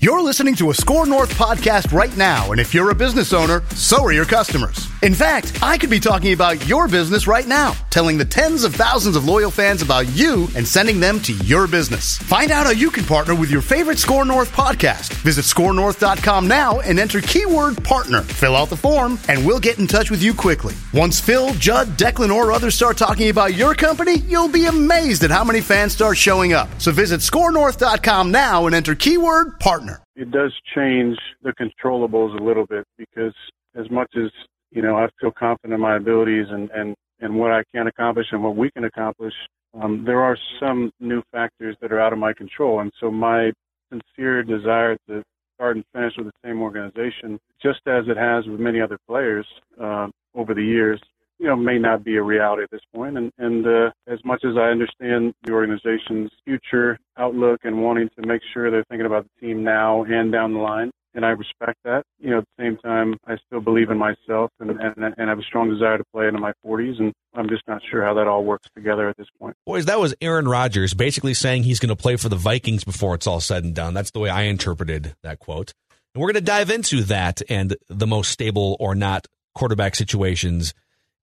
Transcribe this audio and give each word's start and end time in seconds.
You're 0.00 0.22
listening 0.22 0.56
to 0.56 0.70
a 0.70 0.74
SKOR 0.74 1.06
North 1.06 1.32
podcast 1.34 1.92
right 1.92 2.16
now, 2.16 2.50
and 2.50 2.60
if 2.60 2.74
you're 2.74 2.90
a 2.90 2.94
business 2.94 3.32
owner, 3.32 3.62
so 3.76 4.02
are 4.02 4.10
your 4.10 4.24
customers. 4.24 4.88
In 5.02 5.14
fact, 5.14 5.62
I 5.62 5.78
could 5.78 5.90
be 5.90 6.00
talking 6.00 6.32
about 6.32 6.66
your 6.66 6.88
business 6.88 7.28
right 7.28 7.46
now, 7.46 7.74
telling 7.92 8.18
the 8.18 8.24
tens 8.24 8.64
of 8.64 8.74
thousands 8.74 9.14
of 9.14 9.24
loyal 9.24 9.50
fans 9.50 9.82
about 9.82 10.08
you 10.16 10.48
and 10.56 10.66
sending 10.66 10.98
them 10.98 11.20
to 11.20 11.32
your 11.44 11.68
business. 11.68 12.18
Find 12.18 12.50
out 12.50 12.66
how 12.66 12.72
you 12.72 12.90
can 12.90 13.04
partner 13.04 13.36
with 13.36 13.50
your 13.50 13.60
favorite 13.60 13.98
SKOR 13.98 14.24
North 14.24 14.50
podcast. 14.50 15.12
Visit 15.22 15.44
skornorth.com 15.44 16.48
now 16.48 16.80
and 16.80 16.98
enter 16.98 17.20
keyword 17.20 17.84
partner. 17.84 18.22
Fill 18.22 18.56
out 18.56 18.68
the 18.68 18.76
form, 18.76 19.18
and 19.28 19.46
we'll 19.46 19.60
get 19.60 19.78
in 19.78 19.86
touch 19.86 20.10
with 20.10 20.22
you 20.22 20.34
quickly. 20.34 20.74
Once 20.92 21.20
Phil, 21.20 21.54
Judd, 21.54 21.88
Declan, 21.98 22.34
or 22.34 22.50
others 22.50 22.74
start 22.74 22.96
talking 22.96 23.30
about 23.30 23.54
your 23.54 23.74
company, 23.74 24.18
you'll 24.18 24.48
be 24.48 24.66
amazed 24.66 25.22
at 25.22 25.30
how 25.30 25.44
many 25.44 25.60
fans 25.60 25.92
start 25.92 26.16
showing 26.16 26.52
up. 26.52 26.68
So 26.80 26.90
visit 26.90 27.20
skornorth.com 27.20 28.32
now 28.32 28.66
and 28.66 28.74
enter 28.74 28.96
keyword 28.96 29.60
partner 29.60 30.02
it 30.16 30.30
does 30.30 30.52
change 30.74 31.16
the 31.42 31.52
controllables 31.52 32.38
a 32.38 32.42
little 32.42 32.66
bit 32.66 32.86
because 32.98 33.34
as 33.74 33.90
much 33.90 34.10
as 34.16 34.30
you 34.70 34.82
know 34.82 34.96
I 34.96 35.08
feel 35.20 35.32
confident 35.32 35.74
in 35.74 35.80
my 35.80 35.96
abilities 35.96 36.46
and 36.50 36.70
and 36.70 36.94
and 37.22 37.34
what 37.34 37.52
I 37.52 37.62
can 37.74 37.86
accomplish 37.86 38.26
and 38.32 38.42
what 38.42 38.56
we 38.56 38.70
can 38.70 38.84
accomplish, 38.84 39.32
um, 39.80 40.04
there 40.04 40.20
are 40.20 40.36
some 40.60 40.90
new 41.00 41.22
factors 41.32 41.76
that 41.80 41.92
are 41.92 42.00
out 42.00 42.12
of 42.12 42.18
my 42.18 42.34
control, 42.34 42.80
and 42.80 42.92
so 43.00 43.10
my 43.10 43.52
sincere 43.90 44.42
desire 44.42 44.96
to 45.08 45.22
start 45.54 45.76
and 45.76 45.84
finish 45.94 46.12
with 46.18 46.26
the 46.26 46.32
same 46.44 46.60
organization, 46.60 47.38
just 47.62 47.80
as 47.86 48.04
it 48.08 48.16
has 48.16 48.44
with 48.46 48.60
many 48.60 48.80
other 48.80 48.98
players 49.08 49.46
uh, 49.80 50.08
over 50.34 50.52
the 50.52 50.64
years, 50.64 51.00
you 51.38 51.46
know, 51.46 51.56
may 51.56 51.78
not 51.78 52.04
be 52.04 52.16
a 52.16 52.22
reality 52.22 52.62
at 52.62 52.70
this 52.70 52.80
point. 52.94 53.16
And, 53.16 53.32
and 53.38 53.66
uh, 53.66 53.90
as 54.06 54.18
much 54.24 54.44
as 54.44 54.56
I 54.56 54.70
understand 54.70 55.34
the 55.44 55.52
organization's 55.52 56.30
future 56.44 56.98
outlook 57.18 57.60
and 57.64 57.82
wanting 57.82 58.08
to 58.18 58.26
make 58.26 58.42
sure 58.52 58.70
they're 58.70 58.84
thinking 58.88 59.06
about 59.06 59.24
the 59.24 59.46
team 59.46 59.64
now 59.64 60.04
and 60.04 60.32
down 60.32 60.54
the 60.54 60.60
line, 60.60 60.90
and 61.14 61.24
I 61.24 61.30
respect 61.30 61.78
that. 61.84 62.04
You 62.18 62.30
know, 62.30 62.38
at 62.38 62.44
the 62.56 62.64
same 62.64 62.76
time, 62.78 63.16
I 63.26 63.36
still 63.46 63.60
believe 63.60 63.90
in 63.90 63.98
myself 63.98 64.50
and, 64.60 64.70
and, 64.70 65.14
and 65.16 65.28
have 65.28 65.38
a 65.38 65.42
strong 65.42 65.70
desire 65.70 65.98
to 65.98 66.04
play 66.12 66.26
into 66.28 66.40
my 66.40 66.52
40s, 66.64 66.98
and 66.98 67.12
I'm 67.34 67.48
just 67.48 67.62
not 67.66 67.82
sure 67.90 68.04
how 68.04 68.14
that 68.14 68.26
all 68.26 68.44
works 68.44 68.68
together 68.74 69.08
at 69.08 69.16
this 69.16 69.28
point. 69.38 69.56
Boys, 69.66 69.86
that 69.86 70.00
was 70.00 70.14
Aaron 70.20 70.48
Rodgers 70.48 70.94
basically 70.94 71.34
saying 71.34 71.64
he's 71.64 71.80
going 71.80 71.88
to 71.90 71.96
play 71.96 72.16
for 72.16 72.28
the 72.28 72.36
Vikings 72.36 72.84
before 72.84 73.14
it's 73.14 73.26
all 73.26 73.40
said 73.40 73.64
and 73.64 73.74
done. 73.74 73.94
That's 73.94 74.10
the 74.10 74.20
way 74.20 74.30
I 74.30 74.42
interpreted 74.42 75.14
that 75.22 75.38
quote. 75.38 75.72
And 76.14 76.20
we're 76.20 76.28
going 76.28 76.44
to 76.44 76.50
dive 76.50 76.70
into 76.70 77.02
that 77.04 77.40
and 77.48 77.76
the 77.88 78.06
most 78.06 78.30
stable 78.30 78.76
or 78.78 78.94
not 78.94 79.26
quarterback 79.54 79.94
situations 79.94 80.74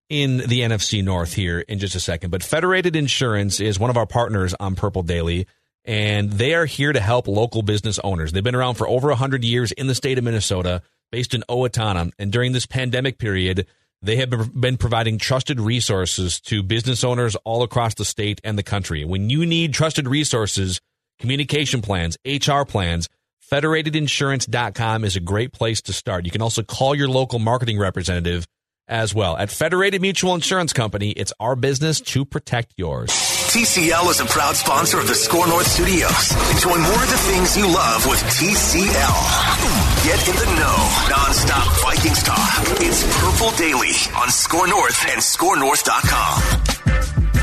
in 0.10 0.38
the 0.38 0.62
NFC 0.62 1.04
North 1.04 1.34
here 1.34 1.60
in 1.60 1.78
just 1.80 1.96
a 1.96 2.00
second. 2.00 2.32
But 2.32 2.44
Federated 2.44 2.96
Insurance 2.96 3.60
is 3.60 3.80
one 3.80 3.92
of 3.92 3.98
our 3.98 4.08
partners 4.08 4.56
on 4.60 4.76
Purple 4.76 5.04
Daily, 5.04 5.46
and 5.86 6.32
they 6.32 6.54
are 6.54 6.66
here 6.66 6.94
to 6.94 7.00
help 7.00 7.28
local 7.28 7.62
business 7.62 8.00
owners. 8.04 8.32
They've 8.32 8.44
been 8.44 8.56
around 8.56 8.76
for 8.76 8.88
over 8.88 9.08
100 9.10 9.44
years 9.44 9.72
in 9.72 9.88
the 9.88 9.96
state 9.96 10.18
of 10.18 10.24
Minnesota, 10.24 10.82
based 11.12 11.34
in 11.34 11.44
Owatonna. 11.50 12.12
And 12.20 12.32
during 12.32 12.52
this 12.52 12.66
pandemic 12.66 13.18
period, 13.18 13.66
they 14.02 14.18
have 14.18 14.60
been 14.60 14.78
providing 14.78 15.18
trusted 15.18 15.60
resources 15.60 16.40
to 16.42 16.64
business 16.64 17.04
owners 17.04 17.36
all 17.44 17.64
across 17.64 17.96
the 17.96 18.06
state 18.06 18.40
and 18.44 18.58
the 18.58 18.64
country. 18.64 19.04
When 19.04 19.30
you 19.30 19.46
need 19.46 19.74
trusted 19.74 20.08
resources, 20.08 20.80
communication 21.20 21.82
plans, 21.82 22.18
HR 22.26 22.64
plans, 22.64 23.10
federatedinsurance.com 23.52 25.04
is 25.04 25.16
a 25.16 25.20
great 25.20 25.52
place 25.52 25.82
to 25.82 25.94
start. 25.94 26.26
You 26.26 26.32
can 26.32 26.42
also 26.42 26.64
call 26.64 26.96
your 26.96 27.10
local 27.10 27.40
marketing 27.40 27.80
representative 27.80 28.48
as 28.88 29.14
well. 29.14 29.36
At 29.38 29.50
Federated 29.50 30.02
Mutual 30.02 30.36
Insurance 30.36 30.72
Company, 30.72 31.12
it's 31.12 31.34
our 31.40 31.56
business 31.56 32.00
to 32.02 32.26
protect 32.26 32.74
yours. 32.78 33.39
TCL 33.50 34.06
is 34.12 34.20
a 34.20 34.26
proud 34.26 34.56
sponsor 34.56 35.00
of 35.00 35.08
the 35.08 35.16
SKOR 35.16 35.48
North 35.48 35.66
Studios. 35.66 36.34
Enjoy 36.52 36.78
more 36.78 37.04
of 37.04 37.10
the 37.10 37.18
things 37.18 37.58
you 37.58 37.66
love 37.66 38.06
with 38.06 38.20
TCL. 38.38 40.06
Get 40.06 40.22
in 40.28 40.36
the 40.36 40.46
know, 40.56 40.76
nonstop 41.10 41.82
Vikings 41.82 42.22
talk. 42.22 42.62
It's 42.80 43.02
Purple 43.18 43.50
Daily 43.58 43.96
on 44.16 44.30
SKOR 44.30 44.68
North 44.68 45.04
and 45.10 45.20
SKORNorth.com. 45.20 46.44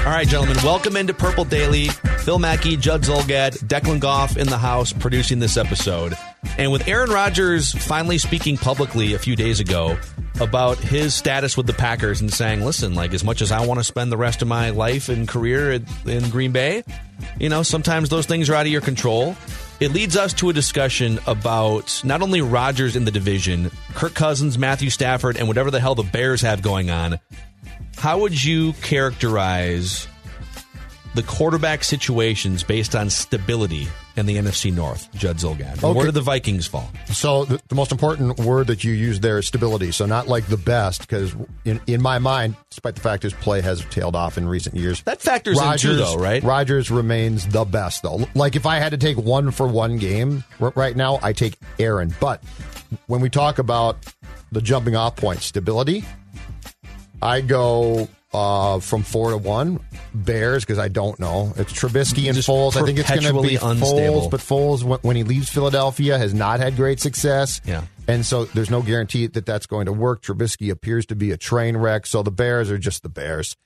All 0.06 0.12
right, 0.12 0.28
gentlemen, 0.28 0.56
welcome 0.62 0.97
into 0.97 1.12
Purple 1.12 1.45
Daily. 1.45 1.89
Phil 2.21 2.39
Mackey, 2.39 2.77
Judd 2.77 3.03
Zulgad, 3.03 3.59
Declan 3.65 3.99
Goff 3.99 4.37
in 4.37 4.47
the 4.47 4.59
house 4.59 4.93
producing 4.93 5.41
this 5.41 5.56
episode. 5.56 6.15
And 6.56 6.71
with 6.71 6.87
Aaron 6.87 7.11
Rodgers 7.11 7.72
finally 7.72 8.19
speaking 8.19 8.56
publicly 8.56 9.15
a 9.15 9.19
few 9.19 9.34
days 9.34 9.59
ago 9.59 9.99
about 10.41 10.78
his 10.78 11.14
status 11.14 11.56
with 11.56 11.66
the 11.66 11.72
Packers 11.72 12.20
and 12.20 12.32
saying, 12.32 12.64
listen, 12.64 12.94
like 12.94 13.14
as 13.14 13.24
much 13.24 13.42
as 13.42 13.50
I 13.50 13.64
want 13.64 13.80
to 13.80 13.84
spend 13.84 14.12
the 14.12 14.16
rest 14.16 14.42
of 14.42 14.48
my 14.48 14.70
life 14.70 15.08
and 15.08 15.26
career 15.26 15.80
in 16.04 16.30
Green 16.30 16.52
Bay, 16.52 16.82
you 17.38 17.48
know, 17.48 17.62
sometimes 17.62 18.08
those 18.08 18.26
things 18.26 18.50
are 18.50 18.54
out 18.54 18.66
of 18.66 18.72
your 18.72 18.80
control. 18.80 19.36
It 19.80 19.92
leads 19.92 20.16
us 20.16 20.32
to 20.34 20.50
a 20.50 20.52
discussion 20.52 21.19
about 21.26 22.02
not 22.04 22.22
only 22.22 22.41
Rodgers 22.41 22.97
in 22.97 23.04
the 23.04 23.10
division, 23.10 23.70
Kirk 23.94 24.14
Cousins, 24.14 24.58
Matthew 24.58 24.91
Stafford, 24.91 25.36
and 25.36 25.48
whatever 25.48 25.70
the 25.70 25.80
hell 25.80 25.94
the 25.94 26.02
Bears 26.02 26.41
have 26.42 26.62
going 26.62 26.91
on, 26.91 27.18
how 27.97 28.18
would 28.18 28.42
you 28.42 28.72
characterize 28.74 30.06
the 31.14 31.22
quarterback 31.22 31.82
situations 31.82 32.62
based 32.62 32.94
on 32.94 33.08
stability 33.08 33.88
in 34.16 34.27
the 34.27 34.37
NFC 34.37 34.72
North, 34.72 35.12
Judd 35.15 35.37
Zulgad? 35.37 35.82
Okay. 35.82 35.93
Where 35.93 36.06
do 36.06 36.12
the 36.12 36.21
Vikings 36.21 36.66
fall? 36.66 36.91
So 37.06 37.44
the, 37.44 37.60
the, 37.69 37.75
most 37.75 37.93
important 37.93 38.38
word 38.38 38.69
that 38.69 38.84
you 38.84 38.93
use 38.93 39.21
there 39.21 39.38
is 39.38 39.47
stability. 39.47 39.93
So 39.93 40.06
not 40.06 40.28
like 40.28 40.47
the 40.47 40.56
best, 40.56 41.03
because 41.03 41.34
in, 41.65 41.81
in 41.87 42.03
my 42.03 42.19
mind, 42.19 42.56
despite 42.71 42.94
the 42.94 43.00
fact 43.00 43.22
his 43.22 43.34
play 43.34 43.60
has 43.60 43.84
tailed 43.87 44.16
off 44.16 44.38
in 44.38 44.49
recent 44.49 44.75
years, 44.75 45.03
that 45.03 45.21
factors 45.21 45.59
Rodgers, 45.59 45.84
in 45.84 45.91
too, 45.91 46.04
though, 46.04 46.16
right? 46.16 46.43
Rodgers 46.43 46.91
remains 46.91 47.47
the 47.47 47.65
best, 47.65 48.03
though. 48.03 48.27
Like 48.34 48.56
if 48.56 48.66
I 48.66 48.77
had 48.77 48.91
to 48.91 48.99
take 48.99 49.16
one 49.16 49.50
for 49.50 49.66
one 49.66 49.99
game 49.99 50.44
right 50.59 50.97
now, 50.97 51.19
I 51.22 51.33
take 51.33 51.59
Aaron. 51.78 52.15
But 52.21 52.43
when 53.06 53.21
we 53.21 53.31
talk 53.31 53.59
about 53.59 53.98
the 54.53 54.60
jumping 54.60 54.97
off 54.97 55.16
point, 55.16 55.41
stability, 55.41 56.04
I 57.21 57.41
go 57.41 58.09
uh, 58.36 58.80
from 58.80 59.02
four 59.02 59.30
to 59.30 59.38
one. 59.38 59.80
Bears 60.12 60.62
because 60.62 60.78
I 60.78 60.88
don't 60.88 61.19
know. 61.19 61.54
It's 61.56 61.72
Trubisky 61.72 62.26
and 62.26 62.36
Just 62.36 62.48
Foles. 62.48 62.76
I 62.76 62.84
think 62.84 62.98
it's 62.98 63.08
going 63.08 63.22
to 63.22 63.42
be 63.42 63.56
unstable. 63.56 64.28
Foles, 64.28 64.30
but 64.30 64.41
Foles 64.41 65.02
when 65.02 65.16
he 65.16 65.24
leaves 65.24 65.48
Philadelphia 65.48 66.19
has 66.19 66.34
not 66.34 66.60
had 66.60 66.76
great 66.76 67.00
success. 67.00 67.62
Yeah, 67.64 67.84
and 68.06 68.26
so 68.26 68.44
there's 68.44 68.70
no 68.70 68.82
guarantee 68.82 69.26
that 69.26 69.47
that's 69.47 69.66
going 69.66 69.86
to 69.86 69.92
work. 69.92 70.22
Trubisky 70.22 70.70
appears 70.70 71.06
to 71.06 71.16
be 71.16 71.30
a 71.30 71.38
train 71.38 71.78
wreck. 71.78 72.06
So 72.06 72.22
the 72.22 72.30
Bears 72.30 72.70
are 72.70 72.78
just 72.78 73.02
the 73.02 73.08
Bears. 73.08 73.56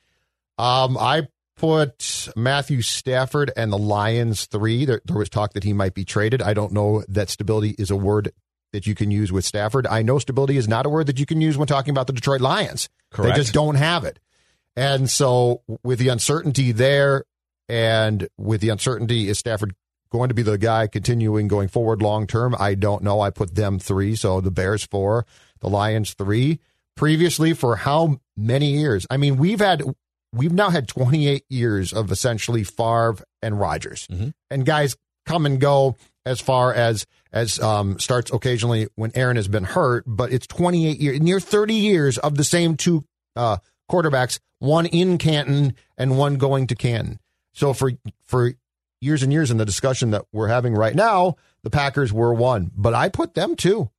Um, 0.56 0.96
I 0.96 1.26
put 1.56 2.28
Matthew 2.36 2.82
Stafford 2.82 3.50
and 3.56 3.72
the 3.72 3.78
Lions 3.78 4.46
three. 4.46 4.84
There, 4.84 5.00
there 5.04 5.16
was 5.16 5.28
talk 5.28 5.54
that 5.54 5.64
he 5.64 5.72
might 5.72 5.94
be 5.94 6.04
traded. 6.04 6.42
I 6.42 6.54
don't 6.54 6.72
know 6.72 7.02
that 7.08 7.28
stability 7.28 7.74
is 7.76 7.90
a 7.90 7.96
word 7.96 8.32
that 8.72 8.86
you 8.86 8.94
can 8.94 9.10
use 9.10 9.32
with 9.32 9.44
Stafford. 9.44 9.86
I 9.88 10.02
know 10.02 10.20
stability 10.20 10.56
is 10.56 10.68
not 10.68 10.86
a 10.86 10.88
word 10.88 11.06
that 11.08 11.18
you 11.18 11.26
can 11.26 11.40
use 11.40 11.58
when 11.58 11.66
talking 11.66 11.90
about 11.90 12.06
the 12.06 12.12
Detroit 12.12 12.40
Lions. 12.40 12.88
Correct. 13.10 13.34
They 13.34 13.40
just 13.40 13.52
don't 13.52 13.74
have 13.74 14.04
it. 14.04 14.20
And 14.76 15.10
so, 15.10 15.62
with 15.82 15.98
the 15.98 16.08
uncertainty 16.08 16.72
there, 16.72 17.24
and 17.70 18.28
with 18.36 18.60
the 18.60 18.68
uncertainty, 18.68 19.28
is 19.28 19.38
Stafford 19.38 19.74
going 20.10 20.28
to 20.28 20.34
be 20.34 20.42
the 20.42 20.58
guy 20.58 20.88
continuing 20.88 21.46
going 21.46 21.68
forward 21.68 22.02
long 22.02 22.26
term? 22.26 22.56
I 22.58 22.74
don't 22.74 23.02
know. 23.02 23.20
I 23.20 23.30
put 23.30 23.54
them 23.54 23.78
three. 23.78 24.16
So 24.16 24.40
the 24.40 24.50
Bears 24.50 24.84
four, 24.84 25.24
the 25.60 25.68
Lions 25.68 26.14
three. 26.14 26.58
Previously, 26.96 27.54
for 27.54 27.76
how 27.76 28.20
many 28.36 28.72
years? 28.72 29.06
I 29.08 29.16
mean, 29.16 29.36
we've 29.36 29.60
had 29.60 29.82
we've 30.32 30.52
now 30.52 30.70
had 30.70 30.88
28 30.88 31.44
years 31.48 31.92
of 31.92 32.10
essentially 32.10 32.64
Favre 32.64 33.24
and 33.40 33.58
Rodgers, 33.58 34.06
mm-hmm. 34.08 34.30
and 34.50 34.66
guys 34.66 34.96
come 35.24 35.46
and 35.46 35.60
go 35.60 35.96
as 36.26 36.40
far 36.40 36.74
as 36.74 37.06
as 37.32 37.60
um, 37.60 37.98
starts 38.00 38.32
occasionally 38.32 38.88
when 38.96 39.12
Aaron 39.14 39.36
has 39.36 39.48
been 39.48 39.64
hurt, 39.64 40.04
but 40.06 40.32
it's 40.32 40.46
28 40.48 40.98
years, 40.98 41.20
near 41.20 41.38
30 41.38 41.74
years 41.74 42.18
of 42.18 42.36
the 42.36 42.44
same 42.44 42.76
two 42.76 43.04
uh, 43.36 43.58
quarterbacks, 43.90 44.38
one 44.58 44.86
in 44.86 45.18
Canton 45.18 45.74
and 45.98 46.16
one 46.16 46.36
going 46.36 46.66
to 46.68 46.74
Canton. 46.74 47.18
So 47.52 47.72
for 47.72 47.92
for 48.26 48.54
years 49.00 49.22
and 49.22 49.32
years 49.32 49.50
in 49.50 49.56
the 49.56 49.64
discussion 49.64 50.10
that 50.10 50.24
we're 50.32 50.48
having 50.48 50.74
right 50.74 50.94
now, 50.94 51.36
the 51.62 51.70
Packers 51.70 52.12
were 52.12 52.32
one, 52.32 52.70
but 52.76 52.94
I 52.94 53.08
put 53.08 53.34
them 53.34 53.56
two. 53.56 53.90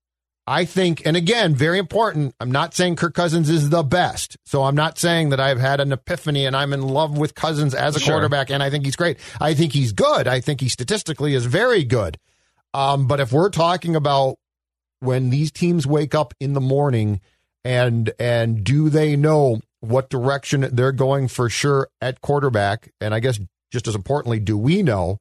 I 0.47 0.65
think, 0.65 1.05
and 1.05 1.15
again, 1.15 1.53
very 1.53 1.77
important. 1.77 2.33
I'm 2.39 2.51
not 2.51 2.73
saying 2.73 2.95
Kirk 2.95 3.13
Cousins 3.13 3.49
is 3.49 3.69
the 3.69 3.83
best. 3.83 4.37
So 4.45 4.63
I'm 4.63 4.75
not 4.75 4.97
saying 4.97 5.29
that 5.29 5.39
I've 5.39 5.59
had 5.59 5.79
an 5.79 5.91
epiphany 5.91 6.45
and 6.45 6.55
I'm 6.55 6.73
in 6.73 6.81
love 6.81 7.17
with 7.17 7.35
Cousins 7.35 7.75
as 7.75 7.95
a 7.95 7.99
sure. 7.99 8.15
quarterback 8.15 8.49
and 8.49 8.63
I 8.63 8.69
think 8.69 8.83
he's 8.83 8.95
great. 8.95 9.17
I 9.39 9.53
think 9.53 9.71
he's 9.71 9.93
good. 9.93 10.27
I 10.27 10.41
think 10.41 10.59
he 10.59 10.67
statistically 10.67 11.35
is 11.35 11.45
very 11.45 11.83
good. 11.83 12.17
Um, 12.73 13.07
but 13.07 13.19
if 13.19 13.31
we're 13.31 13.49
talking 13.49 13.95
about 13.95 14.37
when 14.99 15.29
these 15.29 15.51
teams 15.51 15.85
wake 15.85 16.15
up 16.15 16.33
in 16.39 16.53
the 16.53 16.61
morning 16.61 17.21
and 17.63 18.11
and 18.19 18.63
do 18.63 18.89
they 18.89 19.15
know 19.15 19.61
what 19.81 20.09
direction 20.09 20.67
they're 20.71 20.91
going 20.91 21.27
for 21.27 21.49
sure 21.49 21.89
at 21.99 22.21
quarterback? 22.21 22.91
And 23.01 23.13
I 23.13 23.19
guess 23.19 23.39
just 23.71 23.87
as 23.87 23.95
importantly, 23.95 24.39
do 24.39 24.57
we 24.57 24.81
know? 24.81 25.17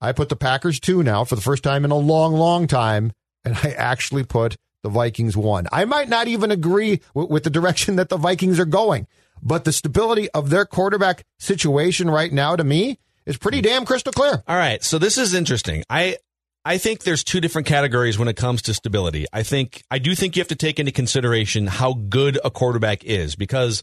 I 0.00 0.12
put 0.12 0.28
the 0.28 0.36
Packers 0.36 0.78
two 0.78 1.02
now 1.02 1.24
for 1.24 1.34
the 1.34 1.42
first 1.42 1.62
time 1.62 1.84
in 1.84 1.90
a 1.90 1.96
long, 1.96 2.34
long 2.34 2.66
time, 2.66 3.12
and 3.44 3.56
I 3.56 3.70
actually 3.70 4.24
put 4.24 4.56
the 4.82 4.88
Vikings 4.88 5.36
one. 5.36 5.66
I 5.72 5.84
might 5.84 6.08
not 6.08 6.28
even 6.28 6.50
agree 6.50 7.00
with, 7.14 7.30
with 7.30 7.44
the 7.44 7.50
direction 7.50 7.96
that 7.96 8.08
the 8.08 8.16
Vikings 8.16 8.60
are 8.60 8.64
going, 8.64 9.06
but 9.42 9.64
the 9.64 9.72
stability 9.72 10.30
of 10.30 10.50
their 10.50 10.64
quarterback 10.64 11.24
situation 11.38 12.10
right 12.10 12.32
now 12.32 12.54
to 12.54 12.62
me 12.62 12.98
is 13.26 13.36
pretty 13.36 13.60
damn 13.60 13.84
crystal 13.84 14.12
clear. 14.12 14.42
All 14.46 14.56
right, 14.56 14.82
so 14.82 14.98
this 14.98 15.18
is 15.18 15.34
interesting. 15.34 15.82
I 15.90 16.18
I 16.68 16.76
think 16.76 17.02
there's 17.02 17.24
two 17.24 17.40
different 17.40 17.66
categories 17.66 18.18
when 18.18 18.28
it 18.28 18.36
comes 18.36 18.60
to 18.62 18.74
stability. 18.74 19.24
I 19.32 19.42
think 19.42 19.82
I 19.90 19.98
do 19.98 20.14
think 20.14 20.36
you 20.36 20.40
have 20.40 20.48
to 20.48 20.54
take 20.54 20.78
into 20.78 20.92
consideration 20.92 21.66
how 21.66 21.94
good 21.94 22.38
a 22.44 22.50
quarterback 22.50 23.04
is 23.04 23.36
because 23.36 23.82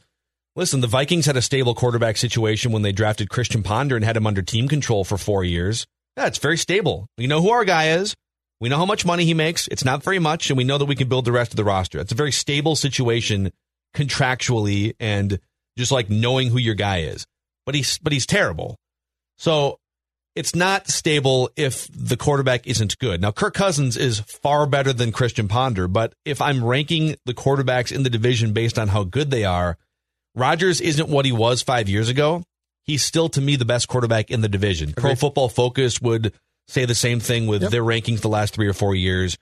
listen, 0.55 0.81
the 0.81 0.87
Vikings 0.87 1.25
had 1.25 1.35
a 1.35 1.41
stable 1.41 1.73
quarterback 1.73 2.15
situation 2.15 2.71
when 2.71 2.83
they 2.83 2.91
drafted 2.91 3.31
Christian 3.31 3.63
Ponder 3.63 3.95
and 3.95 4.05
had 4.05 4.15
him 4.15 4.27
under 4.27 4.43
team 4.43 4.67
control 4.67 5.03
for 5.03 5.17
4 5.17 5.43
years. 5.43 5.87
Yeah, 6.15 6.29
very 6.39 6.57
stable. 6.57 7.07
We 7.17 7.25
know 7.25 7.41
who 7.41 7.49
our 7.49 7.65
guy 7.65 7.89
is. 7.89 8.15
We 8.61 8.69
know 8.69 8.77
how 8.77 8.85
much 8.85 9.03
money 9.03 9.25
he 9.25 9.33
makes. 9.33 9.67
It's 9.69 9.83
not 9.83 10.03
very 10.03 10.19
much, 10.19 10.51
and 10.51 10.57
we 10.57 10.63
know 10.63 10.77
that 10.77 10.85
we 10.85 10.95
can 10.95 11.09
build 11.09 11.25
the 11.25 11.31
rest 11.31 11.53
of 11.53 11.57
the 11.57 11.63
roster. 11.63 11.97
It's 11.97 12.11
a 12.11 12.15
very 12.15 12.31
stable 12.31 12.75
situation 12.75 13.51
contractually 13.95 14.93
and 14.99 15.39
just 15.75 15.91
like 15.91 16.11
knowing 16.11 16.51
who 16.51 16.59
your 16.59 16.75
guy 16.75 16.99
is. 16.99 17.25
But 17.65 17.73
he's 17.73 17.97
but 17.97 18.13
he's 18.13 18.27
terrible. 18.27 18.77
So 19.39 19.79
it's 20.35 20.53
not 20.53 20.87
stable 20.89 21.49
if 21.55 21.87
the 21.91 22.17
quarterback 22.17 22.67
isn't 22.67 22.97
good. 22.99 23.21
Now 23.21 23.31
Kirk 23.31 23.53
Cousins 23.53 23.95
is 23.97 24.19
far 24.19 24.65
better 24.65 24.93
than 24.93 25.11
Christian 25.11 25.47
Ponder, 25.47 25.87
but 25.87 26.13
if 26.25 26.41
I'm 26.41 26.63
ranking 26.63 27.15
the 27.25 27.33
quarterbacks 27.33 27.91
in 27.91 28.03
the 28.03 28.09
division 28.09 28.53
based 28.53 28.77
on 28.77 28.89
how 28.89 29.03
good 29.03 29.31
they 29.31 29.45
are, 29.45 29.77
Rodgers 30.35 30.81
isn't 30.81 31.09
what 31.09 31.25
he 31.25 31.31
was 31.31 31.61
5 31.61 31.87
years 31.87 32.09
ago. 32.09 32.43
He's 32.83 33.03
still 33.03 33.29
to 33.29 33.41
me 33.41 33.55
the 33.55 33.65
best 33.65 33.87
quarterback 33.87 34.29
in 34.29 34.41
the 34.41 34.49
division. 34.49 34.89
Agreed. 34.89 35.01
Pro 35.01 35.15
Football 35.15 35.49
Focus 35.49 36.01
would 36.01 36.33
say 36.67 36.85
the 36.85 36.95
same 36.95 37.19
thing 37.19 37.47
with 37.47 37.61
yep. 37.63 37.71
their 37.71 37.83
rankings 37.83 38.21
the 38.21 38.29
last 38.29 38.53
three 38.53 38.67
or 38.67 38.73
four 38.73 38.93
years. 38.93 39.37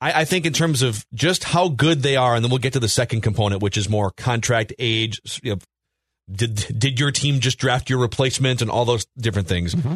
I, 0.00 0.20
I, 0.20 0.24
think 0.24 0.46
in 0.46 0.52
terms 0.52 0.82
of 0.82 1.04
just 1.12 1.44
how 1.44 1.68
good 1.68 2.02
they 2.02 2.16
are, 2.16 2.34
and 2.34 2.44
then 2.44 2.50
we'll 2.50 2.58
get 2.58 2.74
to 2.74 2.80
the 2.80 2.88
second 2.88 3.22
component, 3.22 3.62
which 3.62 3.76
is 3.76 3.88
more 3.88 4.10
contract 4.10 4.72
age. 4.78 5.20
You 5.42 5.54
know, 5.54 5.58
did 6.30 6.78
did 6.78 7.00
your 7.00 7.10
team 7.10 7.40
just 7.40 7.58
draft 7.58 7.90
your 7.90 7.98
replacement 7.98 8.62
and 8.62 8.70
all 8.70 8.84
those 8.84 9.06
different 9.16 9.48
things? 9.48 9.74
Mm-hmm. 9.74 9.94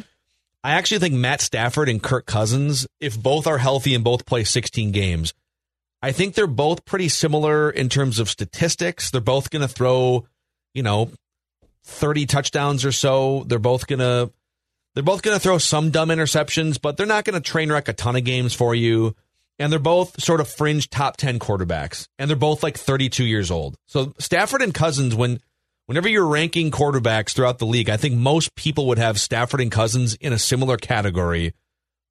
I 0.65 0.73
actually 0.73 1.01
think 1.01 1.15
Matt 1.15 1.41
Stafford 1.41 1.89
and 1.89 2.03
Kirk 2.03 2.27
Cousins, 2.27 2.87
if 3.01 3.21
both 3.21 3.47
are 3.47 3.59
healthy 3.59 3.95
and 3.95 4.05
both 4.05 4.27
play 4.27 4.45
16 4.45 4.93
games, 4.93 5.35
I 6.03 6.13
think 6.13 6.35
they're 6.35 6.47
both 6.47 6.85
pretty 6.85 7.09
similar 7.09 7.69
in 7.69 7.89
terms 7.89 8.19
of 8.19 8.31
statistics. 8.31 9.11
They're 9.11 9.21
both 9.21 9.51
going 9.51 9.63
to 9.63 9.69
throw, 9.69 10.27
you 10.73 10.83
know, 10.83 11.11
30 11.85 12.27
touchdowns 12.27 12.85
or 12.85 12.93
so. 12.93 13.45
They're 13.47 13.59
both 13.59 13.87
going 13.87 13.99
to 13.99 14.33
they're 14.95 15.03
both 15.03 15.23
going 15.23 15.37
to 15.37 15.41
throw 15.41 15.59
some 15.59 15.91
dumb 15.91 16.11
interceptions, 16.11 16.81
but 16.81 16.97
they're 16.97 17.07
not 17.07 17.25
going 17.25 17.41
to 17.41 17.41
train 17.41 17.73
wreck 17.73 17.89
a 17.89 17.93
ton 17.93 18.17
of 18.17 18.25
games 18.25 18.53
for 18.55 18.75
you. 18.75 19.17
And 19.59 19.73
they're 19.73 19.79
both 19.79 20.23
sort 20.23 20.41
of 20.41 20.49
fringe 20.49 20.91
top 20.91 21.17
10 21.17 21.39
quarterbacks. 21.39 22.09
And 22.19 22.29
they're 22.29 22.37
both 22.37 22.63
like 22.63 22.77
32 22.77 23.25
years 23.25 23.51
old. 23.51 23.77
So 23.87 24.13
Stafford 24.19 24.61
and 24.61 24.75
Cousins, 24.75 25.15
when 25.15 25.41
whenever 25.93 26.09
you're 26.09 26.27
ranking 26.27 26.71
quarterbacks 26.71 27.35
throughout 27.35 27.59
the 27.59 27.67
league, 27.67 27.91
I 27.91 27.99
think 27.99 28.15
most 28.15 28.55
people 28.55 28.87
would 28.87 28.97
have 28.97 29.21
Stafford 29.21 29.61
and 29.61 29.71
Cousins 29.71 30.15
in 30.15 30.33
a 30.33 30.39
similar 30.39 30.79
category 30.79 31.53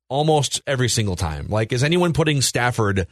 almost 0.07 0.61
every 0.67 0.87
single 0.87 1.15
time. 1.15 1.47
Like, 1.49 1.73
is 1.73 1.83
anyone 1.83 2.13
putting 2.13 2.41
Stafford 2.41 3.07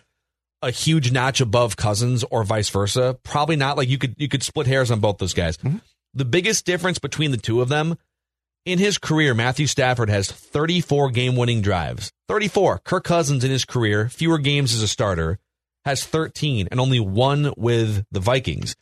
a 0.62 0.70
huge 0.70 1.12
notch 1.12 1.42
above 1.42 1.76
Cousins 1.76 2.24
or 2.30 2.44
vice 2.44 2.70
versa? 2.70 3.18
Probably 3.24 3.56
not. 3.56 3.78
Like 3.78 3.90
you 3.90 3.98
could 3.98 4.14
you 4.20 4.30
could 4.30 4.44
split 4.44 4.68
hairs 4.68 4.92
on 4.92 5.00
both 5.00 5.18
those 5.18 5.34
guys. 5.34 5.58
Mm-hmm. 5.58 5.78
The 6.14 6.26
biggest 6.26 6.68
difference 6.68 7.00
between 7.00 7.32
the 7.32 7.38
two 7.38 7.62
of 7.62 7.70
them 7.70 7.98
in 8.64 8.78
his 8.78 9.00
career, 9.00 9.34
Matthew 9.34 9.66
Stafford 9.66 10.12
has 10.12 10.32
34 10.32 11.10
game 11.10 11.36
winning 11.36 11.64
drives. 11.64 12.12
34. 12.28 12.82
Kirk 12.84 13.06
Cousins 13.06 13.44
in 13.44 13.50
his 13.50 13.66
career, 13.66 14.08
fewer 14.08 14.38
games 14.38 14.76
as 14.76 14.84
a 14.84 14.88
starter, 14.88 15.40
has 15.84 16.06
13 16.06 16.68
and 16.70 16.80
only 16.80 17.00
one 17.00 17.54
with 17.58 18.06
the 18.12 18.20
Vikings. 18.20 18.76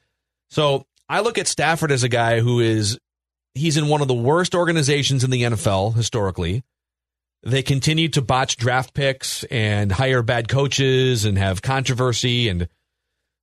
So 0.49 0.85
I 1.09 1.21
look 1.21 1.37
at 1.37 1.47
Stafford 1.47 1.91
as 1.91 2.03
a 2.03 2.09
guy 2.09 2.39
who 2.39 2.59
is, 2.59 2.99
he's 3.53 3.77
in 3.77 3.87
one 3.87 4.01
of 4.01 4.07
the 4.07 4.13
worst 4.13 4.53
organizations 4.55 5.23
in 5.23 5.29
the 5.29 5.43
NFL 5.43 5.95
historically. 5.95 6.63
They 7.43 7.63
continue 7.63 8.09
to 8.09 8.21
botch 8.21 8.57
draft 8.57 8.93
picks 8.93 9.43
and 9.45 9.91
hire 9.91 10.21
bad 10.21 10.49
coaches 10.49 11.23
and 11.23 11.37
have 11.37 11.61
controversy 11.61 12.49
and 12.49 12.67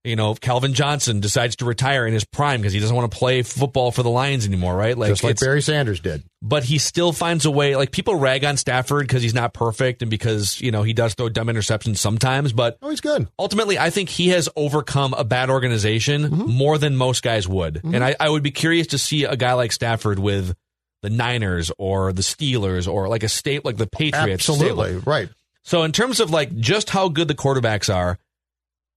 you 0.05 0.17
know, 0.17 0.35
Calvin 0.35 0.75
Johnson 0.75 1.21
decides 1.21 1.57
to 1.57 1.65
retire 1.65 2.07
in 2.07 2.13
his 2.13 2.25
prime 2.25 2.61
because 2.61 2.75
he 2.75 2.81
doesn't 2.81 2.95
want 2.95 3.11
to 3.11 3.19
play 3.19 3.43
football 3.43 3.91
for 3.91 4.03
the 4.03 4.11
Lions 4.11 4.47
anymore, 4.47 4.77
right? 4.77 4.97
Like 4.97 5.09
just 5.09 5.25
like 5.25 5.41
Barry 5.41 5.63
Sanders 5.63 6.01
did. 6.01 6.23
But 6.43 6.63
he 6.63 6.77
still 6.77 7.13
finds 7.13 7.47
a 7.47 7.51
way. 7.51 7.75
Like 7.75 7.91
people 7.91 8.15
rag 8.15 8.45
on 8.45 8.59
Stafford 8.59 9.07
because 9.07 9.23
he's 9.23 9.33
not 9.33 9.55
perfect 9.55 10.03
and 10.03 10.11
because 10.11 10.61
you 10.61 10.71
know 10.71 10.83
he 10.83 10.93
does 10.93 11.15
throw 11.15 11.31
dumb 11.31 11.47
interceptions 11.47 11.97
sometimes. 11.97 12.53
But 12.53 12.77
oh, 12.83 12.91
he's 12.91 13.01
good. 13.01 13.29
Ultimately, 13.39 13.79
I 13.79 13.89
think 13.89 14.11
he 14.11 14.29
has 14.29 14.49
overcome 14.57 15.15
a 15.15 15.25
bad 15.25 15.49
organization 15.49 16.25
mm-hmm. 16.25 16.51
more 16.51 16.77
than 16.77 16.97
most 16.97 17.23
guys 17.23 17.49
would. 17.49 17.77
Mm-hmm. 17.77 17.95
And 17.95 18.05
I, 18.05 18.15
I 18.21 18.29
would 18.29 18.43
be 18.43 18.51
curious 18.51 18.89
to 18.89 18.99
see 18.99 19.25
a 19.25 19.37
guy 19.37 19.55
like 19.55 19.73
Stafford 19.73 20.19
with 20.19 20.55
the 21.01 21.11
Niners 21.11 21.73
or 21.79 22.13
the 22.13 22.23
Steelers 22.23 22.93
or 22.93 23.09
like 23.09 23.23
a 23.23 23.29
state 23.29 23.65
like 23.65 23.79
the 23.79 23.87
Patriots. 23.87 24.49
Absolutely 24.49 24.99
right. 24.99 25.31
So 25.63 25.83
in 25.83 25.93
terms 25.93 26.21
of 26.21 26.31
like 26.31 26.55
just 26.57 26.91
how 26.91 27.09
good 27.09 27.27
the 27.27 27.35
quarterbacks 27.35 27.93
are 27.95 28.19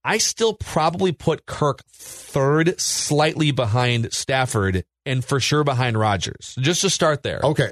I 0.04 0.18
still 0.18 0.54
probably 0.54 1.12
put 1.12 1.46
Kirk 1.46 1.82
third, 1.88 2.80
slightly 2.80 3.50
behind 3.50 4.12
Stafford, 4.12 4.84
and 5.04 5.24
for 5.24 5.40
sure 5.40 5.64
behind 5.64 5.98
Rodgers. 5.98 6.56
Just 6.60 6.82
to 6.82 6.90
start 6.90 7.22
there. 7.22 7.40
Okay. 7.42 7.70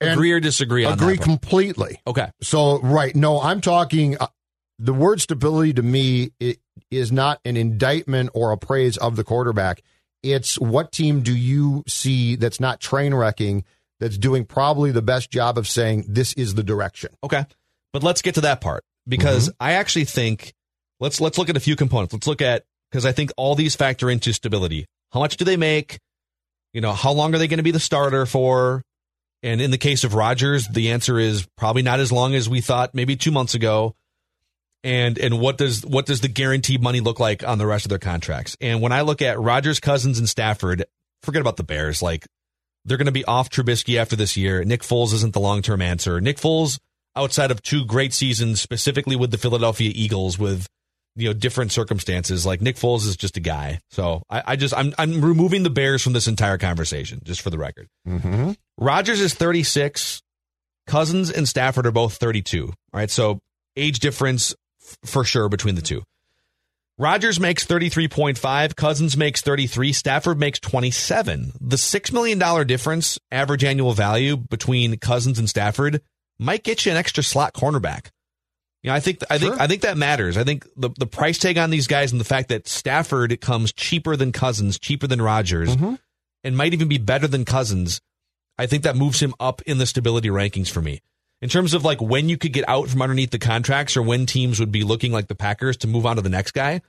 Agree 0.00 0.32
or 0.32 0.40
disagree 0.40 0.84
Agree 0.84 1.16
completely. 1.16 2.00
Okay. 2.06 2.30
So, 2.40 2.80
right. 2.80 3.14
No, 3.16 3.40
I'm 3.40 3.60
talking. 3.60 4.16
Uh, 4.18 4.28
the 4.78 4.94
word 4.94 5.20
stability 5.20 5.72
to 5.74 5.82
me 5.82 6.30
it 6.38 6.58
is 6.90 7.10
not 7.10 7.40
an 7.44 7.56
indictment 7.56 8.30
or 8.32 8.52
a 8.52 8.56
praise 8.56 8.96
of 8.96 9.16
the 9.16 9.24
quarterback. 9.24 9.82
It's 10.22 10.58
what 10.58 10.92
team 10.92 11.22
do 11.22 11.36
you 11.36 11.84
see 11.88 12.36
that's 12.36 12.60
not 12.60 12.80
train 12.80 13.14
wrecking, 13.14 13.64
that's 14.00 14.18
doing 14.18 14.44
probably 14.44 14.92
the 14.92 15.02
best 15.02 15.30
job 15.30 15.58
of 15.58 15.66
saying 15.68 16.04
this 16.08 16.32
is 16.34 16.54
the 16.54 16.62
direction. 16.62 17.10
Okay. 17.24 17.44
But 17.92 18.02
let's 18.02 18.22
get 18.22 18.34
to 18.36 18.42
that 18.42 18.60
part 18.60 18.84
because 19.06 19.48
mm-hmm. 19.48 19.56
I 19.62 19.72
actually 19.72 20.04
think 20.04 20.54
let's 21.00 21.20
let's 21.20 21.38
look 21.38 21.48
at 21.48 21.56
a 21.56 21.60
few 21.60 21.76
components. 21.76 22.12
Let's 22.12 22.26
look 22.26 22.42
at 22.42 22.64
because 22.90 23.04
I 23.04 23.12
think 23.12 23.30
all 23.36 23.54
these 23.54 23.76
factor 23.76 24.10
into 24.10 24.32
stability. 24.32 24.86
How 25.12 25.20
much 25.20 25.36
do 25.36 25.44
they 25.44 25.56
make? 25.56 25.98
You 26.72 26.80
know, 26.80 26.92
how 26.92 27.12
long 27.12 27.34
are 27.34 27.38
they 27.38 27.48
going 27.48 27.58
to 27.58 27.64
be 27.64 27.70
the 27.70 27.80
starter 27.80 28.26
for? 28.26 28.82
And 29.42 29.60
in 29.60 29.70
the 29.70 29.78
case 29.78 30.04
of 30.04 30.14
Rodgers, 30.14 30.66
the 30.68 30.90
answer 30.90 31.18
is 31.18 31.46
probably 31.56 31.82
not 31.82 32.00
as 32.00 32.10
long 32.10 32.34
as 32.34 32.48
we 32.48 32.60
thought 32.60 32.94
maybe 32.94 33.16
2 33.16 33.30
months 33.30 33.54
ago. 33.54 33.94
And 34.84 35.18
and 35.18 35.40
what 35.40 35.58
does 35.58 35.84
what 35.84 36.06
does 36.06 36.20
the 36.20 36.28
guaranteed 36.28 36.82
money 36.82 37.00
look 37.00 37.18
like 37.18 37.46
on 37.46 37.58
the 37.58 37.66
rest 37.66 37.84
of 37.84 37.90
their 37.90 37.98
contracts? 37.98 38.56
And 38.60 38.80
when 38.80 38.92
I 38.92 39.00
look 39.02 39.22
at 39.22 39.40
Rodgers, 39.40 39.80
Cousins 39.80 40.18
and 40.18 40.28
Stafford, 40.28 40.84
forget 41.22 41.40
about 41.40 41.56
the 41.56 41.64
Bears. 41.64 42.00
Like 42.00 42.26
they're 42.84 42.96
going 42.96 43.06
to 43.06 43.12
be 43.12 43.24
off 43.24 43.50
Trubisky 43.50 43.98
after 43.98 44.14
this 44.14 44.36
year. 44.36 44.64
Nick 44.64 44.82
Foles 44.82 45.12
isn't 45.12 45.34
the 45.34 45.40
long-term 45.40 45.82
answer. 45.82 46.20
Nick 46.20 46.36
Foles 46.36 46.78
outside 47.16 47.50
of 47.50 47.60
two 47.60 47.84
great 47.84 48.14
seasons 48.14 48.60
specifically 48.60 49.16
with 49.16 49.32
the 49.32 49.38
Philadelphia 49.38 49.90
Eagles 49.92 50.38
with 50.38 50.68
you 51.18 51.28
know 51.28 51.34
different 51.34 51.72
circumstances. 51.72 52.46
Like 52.46 52.60
Nick 52.60 52.76
Foles 52.76 53.06
is 53.06 53.16
just 53.16 53.36
a 53.36 53.40
guy, 53.40 53.80
so 53.90 54.22
I, 54.30 54.42
I 54.46 54.56
just 54.56 54.74
I'm 54.74 54.94
I'm 54.98 55.20
removing 55.20 55.62
the 55.62 55.70
Bears 55.70 56.02
from 56.02 56.12
this 56.12 56.28
entire 56.28 56.58
conversation, 56.58 57.20
just 57.24 57.40
for 57.42 57.50
the 57.50 57.58
record. 57.58 57.88
Mm-hmm. 58.06 58.52
Rodgers 58.78 59.20
is 59.20 59.34
36. 59.34 60.22
Cousins 60.86 61.30
and 61.30 61.46
Stafford 61.46 61.86
are 61.86 61.92
both 61.92 62.14
32. 62.14 62.66
All 62.66 62.74
right, 62.94 63.10
so 63.10 63.40
age 63.76 63.98
difference 63.98 64.54
f- 64.82 64.96
for 65.04 65.22
sure 65.22 65.48
between 65.50 65.74
the 65.74 65.82
two. 65.82 66.02
Rodgers 67.00 67.38
makes 67.38 67.64
33.5, 67.64 68.74
Cousins 68.74 69.16
makes 69.16 69.40
33, 69.40 69.92
Stafford 69.92 70.40
makes 70.40 70.58
27. 70.58 71.52
The 71.60 71.76
$6 71.76 72.12
million 72.12 72.66
difference, 72.66 73.20
average 73.30 73.62
annual 73.62 73.92
value 73.92 74.36
between 74.36 74.98
Cousins 74.98 75.38
and 75.38 75.48
Stafford, 75.48 76.00
might 76.40 76.64
get 76.64 76.84
you 76.84 76.90
an 76.90 76.98
extra 76.98 77.22
slot 77.22 77.52
cornerback. 77.52 78.08
You 78.88 78.92
know, 78.92 78.96
I 78.96 79.00
think 79.00 79.22
I 79.28 79.36
think 79.36 79.52
sure. 79.52 79.62
I 79.62 79.66
think 79.66 79.82
that 79.82 79.98
matters. 79.98 80.38
I 80.38 80.44
think 80.44 80.66
the 80.74 80.88
the 80.98 81.06
price 81.06 81.36
tag 81.36 81.58
on 81.58 81.68
these 81.68 81.86
guys 81.86 82.10
and 82.10 82.18
the 82.18 82.24
fact 82.24 82.48
that 82.48 82.66
Stafford 82.66 83.38
comes 83.38 83.70
cheaper 83.70 84.16
than 84.16 84.32
Cousins, 84.32 84.78
cheaper 84.78 85.06
than 85.06 85.20
Rodgers, 85.20 85.76
mm-hmm. 85.76 85.96
and 86.42 86.56
might 86.56 86.72
even 86.72 86.88
be 86.88 86.96
better 86.96 87.28
than 87.28 87.44
Cousins. 87.44 88.00
I 88.56 88.64
think 88.64 88.84
that 88.84 88.96
moves 88.96 89.20
him 89.20 89.34
up 89.38 89.60
in 89.66 89.76
the 89.76 89.84
stability 89.84 90.30
rankings 90.30 90.70
for 90.70 90.80
me. 90.80 91.02
In 91.42 91.50
terms 91.50 91.74
of 91.74 91.84
like 91.84 92.00
when 92.00 92.30
you 92.30 92.38
could 92.38 92.54
get 92.54 92.66
out 92.66 92.88
from 92.88 93.02
underneath 93.02 93.30
the 93.30 93.38
contracts 93.38 93.94
or 93.94 94.00
when 94.00 94.24
teams 94.24 94.58
would 94.58 94.72
be 94.72 94.84
looking 94.84 95.12
like 95.12 95.28
the 95.28 95.34
Packers 95.34 95.76
to 95.78 95.86
move 95.86 96.06
on 96.06 96.16
to 96.16 96.22
the 96.22 96.30
next 96.30 96.52
guy, 96.52 96.80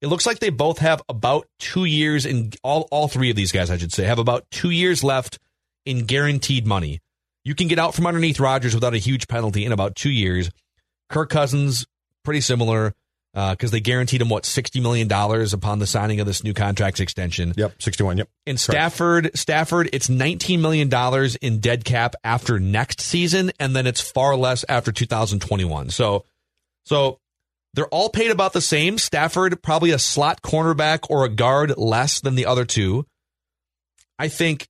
it 0.00 0.06
looks 0.06 0.26
like 0.26 0.38
they 0.38 0.50
both 0.50 0.78
have 0.78 1.02
about 1.08 1.48
two 1.58 1.86
years 1.86 2.24
in 2.24 2.52
all 2.62 2.82
all 2.92 3.08
three 3.08 3.30
of 3.30 3.36
these 3.36 3.50
guys, 3.50 3.68
I 3.68 3.78
should 3.78 3.92
say, 3.92 4.04
have 4.04 4.20
about 4.20 4.48
two 4.52 4.70
years 4.70 5.02
left 5.02 5.40
in 5.84 6.04
guaranteed 6.04 6.68
money. 6.68 7.00
You 7.42 7.56
can 7.56 7.66
get 7.66 7.80
out 7.80 7.96
from 7.96 8.06
underneath 8.06 8.38
Rodgers 8.38 8.76
without 8.76 8.94
a 8.94 8.98
huge 8.98 9.26
penalty 9.26 9.64
in 9.64 9.72
about 9.72 9.96
two 9.96 10.10
years. 10.10 10.52
Kirk 11.08 11.30
Cousins, 11.30 11.86
pretty 12.24 12.40
similar 12.40 12.94
because 13.34 13.70
uh, 13.70 13.72
they 13.72 13.80
guaranteed 13.80 14.20
him 14.20 14.28
what 14.28 14.44
sixty 14.44 14.80
million 14.80 15.06
dollars 15.06 15.52
upon 15.52 15.78
the 15.78 15.86
signing 15.86 16.18
of 16.18 16.26
this 16.26 16.42
new 16.42 16.54
contract 16.54 16.98
extension. 16.98 17.52
Yep, 17.56 17.80
sixty-one. 17.80 18.18
Yep. 18.18 18.28
In 18.46 18.56
Stafford, 18.56 19.24
Correct. 19.24 19.38
Stafford, 19.38 19.90
it's 19.92 20.08
nineteen 20.08 20.60
million 20.60 20.88
dollars 20.88 21.36
in 21.36 21.60
dead 21.60 21.84
cap 21.84 22.16
after 22.24 22.58
next 22.58 23.00
season, 23.00 23.52
and 23.60 23.76
then 23.76 23.86
it's 23.86 24.00
far 24.00 24.34
less 24.34 24.64
after 24.68 24.92
two 24.92 25.06
thousand 25.06 25.40
twenty-one. 25.40 25.90
So, 25.90 26.24
so 26.86 27.20
they're 27.74 27.86
all 27.88 28.08
paid 28.08 28.30
about 28.30 28.54
the 28.54 28.62
same. 28.62 28.98
Stafford 28.98 29.62
probably 29.62 29.90
a 29.90 29.98
slot 29.98 30.42
cornerback 30.42 31.10
or 31.10 31.24
a 31.24 31.28
guard 31.28 31.76
less 31.76 32.20
than 32.20 32.34
the 32.34 32.46
other 32.46 32.64
two. 32.64 33.06
I 34.18 34.28
think 34.28 34.66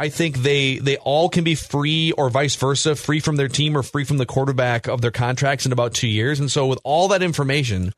I 0.00 0.10
think 0.10 0.38
they 0.38 0.78
they 0.78 0.96
all 0.98 1.28
can 1.28 1.42
be 1.42 1.56
free 1.56 2.12
or 2.12 2.30
vice 2.30 2.54
versa, 2.54 2.94
free 2.94 3.18
from 3.18 3.34
their 3.36 3.48
team 3.48 3.76
or 3.76 3.82
free 3.82 4.04
from 4.04 4.18
the 4.18 4.26
quarterback 4.26 4.86
of 4.86 5.00
their 5.00 5.10
contracts 5.10 5.66
in 5.66 5.72
about 5.72 5.92
2 5.94 6.06
years. 6.06 6.38
And 6.38 6.50
so 6.50 6.68
with 6.68 6.78
all 6.84 7.08
that 7.08 7.22
information, 7.22 7.92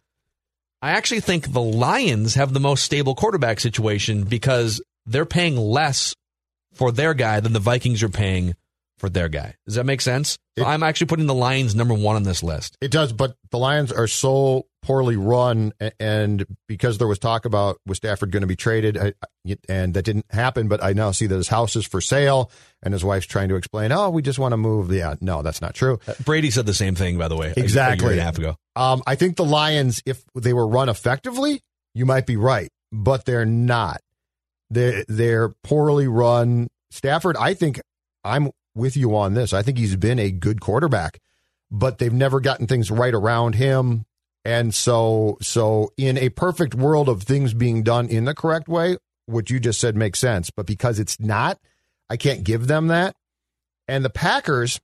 I 0.81 0.93
actually 0.93 1.21
think 1.21 1.53
the 1.53 1.61
Lions 1.61 2.37
have 2.37 2.55
the 2.55 2.61
most 2.61 2.85
stable 2.85 3.15
quarterback 3.15 3.61
situation 3.61 4.25
because 4.25 4.83
they're 5.05 5.27
paying 5.27 5.59
less 5.59 6.15
for 6.73 6.91
their 6.91 7.13
guy 7.13 7.41
than 7.41 7.53
the 7.53 7.59
Vikings 7.59 8.03
are 8.03 8.09
paying 8.09 8.55
for 8.97 9.11
their 9.11 9.29
guy. 9.29 9.57
Does 9.67 9.75
that 9.75 9.85
make 9.85 10.01
sense? 10.01 10.39
So 10.59 10.65
I'm 10.65 10.83
actually 10.83 11.09
putting 11.09 11.27
the 11.27 11.35
Lions 11.35 11.75
number 11.75 11.95
one 11.95 12.17
on 12.17 12.23
this 12.23 12.43
list. 12.43 12.79
It 12.81 12.91
does, 12.91 13.13
but 13.13 13.35
the 13.51 13.59
Lions 13.59 13.93
are 13.93 14.07
so 14.07 14.67
poorly 14.83 15.17
run, 15.17 15.73
and 15.99 16.45
because 16.67 16.99
there 16.99 17.07
was 17.07 17.19
talk 17.19 17.45
about 17.45 17.79
was 17.87 17.99
Stafford 17.99 18.31
going 18.31 18.43
to 18.43 18.47
be 18.47 18.57
traded, 18.57 19.15
and 19.69 19.95
that 19.95 20.03
didn't 20.03 20.27
happen. 20.31 20.69
But 20.69 20.83
I 20.83 20.93
now 20.93 21.11
see 21.11 21.27
that 21.27 21.35
his 21.37 21.49
house 21.49 21.77
is 21.77 21.87
for 21.87 22.01
sale, 22.01 22.51
and 22.83 22.95
his 22.95 23.05
wife's 23.05 23.27
trying 23.27 23.49
to 23.51 23.57
explain, 23.57 23.93
"Oh, 23.93 24.11
we 24.11 24.23
just 24.23 24.39
want 24.39 24.53
to 24.53 24.57
move." 24.57 24.93
Yeah, 24.93 25.15
no, 25.21 25.43
that's 25.43 25.61
not 25.61 25.75
true. 25.75 25.99
Uh, 26.07 26.15
Brady 26.25 26.51
said 26.51 26.67
the 26.67 26.75
same 26.75 26.95
thing, 26.95 27.19
by 27.19 27.29
the 27.29 27.37
way, 27.37 27.53
exactly 27.57 28.07
a, 28.07 28.11
a 28.11 28.15
year 28.15 28.21
and 28.21 28.21
a 28.21 28.25
half 28.25 28.39
ago. 28.39 28.57
Um, 28.77 29.03
I 29.07 29.15
think 29.15 29.37
the 29.37 29.45
Lions, 29.45 30.03
if 30.07 30.25
they 30.35 30.53
were 30.53 30.67
run 30.67 30.89
effectively, 30.89 31.61
you 31.95 32.07
might 32.07 32.27
be 32.27 32.37
right, 32.37 32.71
but 32.93 33.25
they're 33.25 33.47
not. 33.47 34.01
They're 34.71 35.05
they're 35.09 35.51
poorly 35.65 36.09
run. 36.09 36.69
Stafford, 36.91 37.37
I 37.37 37.55
think 37.55 37.81
I'm 38.25 38.51
with 38.75 38.97
you 38.97 39.17
on 39.17 39.35
this. 39.35 39.53
I 39.53 39.63
think 39.63 39.79
he's 39.79 39.97
been 39.97 40.19
a 40.19 40.31
good 40.31 40.61
quarterback, 40.61 41.19
but 41.71 41.99
they've 41.99 42.13
never 42.13 42.41
gotten 42.41 42.67
things 42.67 42.91
right 42.91 43.15
around 43.15 43.57
him. 43.57 44.05
And 44.45 44.75
so, 44.75 45.37
so 45.43 45.93
in 45.97 46.17
a 46.17 46.31
perfect 46.31 46.75
world 46.75 47.09
of 47.09 47.23
things 47.23 47.53
being 47.55 47.83
done 47.83 48.09
in 48.09 48.25
the 48.25 48.35
correct 48.35 48.69
way, 48.69 48.97
what 49.27 49.51
you 49.51 49.61
just 49.61 49.81
said 49.81 49.97
makes 49.97 50.19
sense. 50.19 50.51
But 50.51 50.67
because 50.67 50.99
it's 50.99 51.21
not, 51.21 51.59
I 52.09 52.17
can't 52.17 52.43
give 52.43 52.67
them 52.67 52.89
that. 52.89 53.15
And 53.87 54.05
the 54.05 54.11
Packers, 54.11 54.81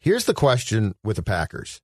here's 0.00 0.26
the 0.26 0.34
question 0.34 0.94
with 1.02 1.16
the 1.16 1.22
Packers. 1.22 1.80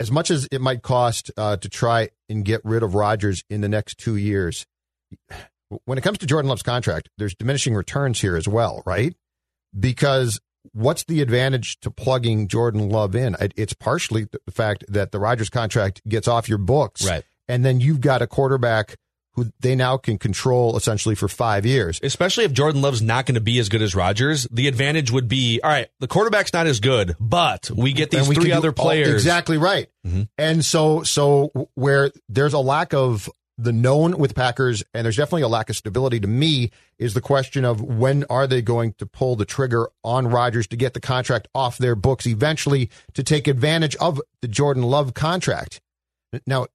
As 0.00 0.10
much 0.10 0.30
as 0.30 0.48
it 0.50 0.60
might 0.60 0.82
cost 0.82 1.30
uh, 1.36 1.56
to 1.56 1.68
try 1.68 2.10
and 2.28 2.44
get 2.44 2.60
rid 2.64 2.82
of 2.82 2.94
Rodgers 2.94 3.42
in 3.50 3.60
the 3.60 3.68
next 3.68 3.98
two 3.98 4.16
years, 4.16 4.66
when 5.84 5.98
it 5.98 6.02
comes 6.02 6.18
to 6.18 6.26
Jordan 6.26 6.48
Love's 6.48 6.62
contract, 6.62 7.08
there's 7.18 7.34
diminishing 7.34 7.74
returns 7.74 8.20
here 8.20 8.36
as 8.36 8.46
well, 8.46 8.82
right? 8.86 9.14
because 9.78 10.40
what's 10.72 11.04
the 11.04 11.20
advantage 11.20 11.80
to 11.80 11.90
plugging 11.90 12.48
Jordan 12.48 12.88
Love 12.88 13.14
in? 13.14 13.36
It's 13.56 13.72
partially 13.72 14.24
the 14.24 14.52
fact 14.52 14.84
that 14.88 15.12
the 15.12 15.18
Rodgers 15.18 15.50
contract 15.50 16.02
gets 16.08 16.28
off 16.28 16.48
your 16.48 16.58
books, 16.58 17.06
right? 17.06 17.24
And 17.48 17.64
then 17.64 17.80
you've 17.80 18.00
got 18.00 18.22
a 18.22 18.26
quarterback 18.26 18.96
who 19.36 19.50
they 19.60 19.74
now 19.74 19.98
can 19.98 20.18
control 20.18 20.76
essentially 20.76 21.14
for 21.14 21.28
five 21.28 21.66
years. 21.66 22.00
Especially 22.02 22.44
if 22.44 22.52
Jordan 22.52 22.80
Love's 22.80 23.02
not 23.02 23.26
going 23.26 23.34
to 23.34 23.40
be 23.40 23.58
as 23.58 23.68
good 23.68 23.82
as 23.82 23.94
Rodgers, 23.94 24.48
the 24.50 24.66
advantage 24.66 25.10
would 25.10 25.28
be 25.28 25.60
all 25.62 25.70
right. 25.70 25.88
The 26.00 26.08
quarterback's 26.08 26.52
not 26.54 26.66
as 26.66 26.80
good, 26.80 27.14
but 27.20 27.70
we 27.70 27.92
get 27.92 28.10
these 28.10 28.28
we 28.28 28.34
three 28.34 28.52
other 28.52 28.72
players. 28.72 29.12
exactly 29.12 29.58
right. 29.58 29.88
Mm-hmm. 30.06 30.22
And 30.38 30.64
so, 30.64 31.02
so 31.02 31.68
where 31.74 32.10
there's 32.28 32.54
a 32.54 32.58
lack 32.58 32.94
of 32.94 33.28
the 33.58 33.72
known 33.72 34.18
with 34.18 34.34
Packers, 34.34 34.84
and 34.92 35.04
there's 35.04 35.16
definitely 35.16 35.42
a 35.42 35.48
lack 35.48 35.70
of 35.70 35.76
stability 35.76 36.20
to 36.20 36.28
me, 36.28 36.70
is 36.98 37.14
the 37.14 37.20
question 37.20 37.64
of 37.64 37.80
when 37.80 38.24
are 38.28 38.46
they 38.46 38.60
going 38.60 38.92
to 38.98 39.06
pull 39.06 39.36
the 39.36 39.46
trigger 39.46 39.88
on 40.04 40.28
Rodgers 40.28 40.66
to 40.68 40.76
get 40.76 40.94
the 40.94 41.00
contract 41.00 41.48
off 41.54 41.78
their 41.78 41.94
books 41.94 42.26
eventually 42.26 42.90
to 43.14 43.22
take 43.22 43.48
advantage 43.48 43.96
of 43.96 44.20
the 44.42 44.48
Jordan 44.48 44.82
Love 44.82 45.14
contract. 45.14 45.80
Now, 46.46 46.66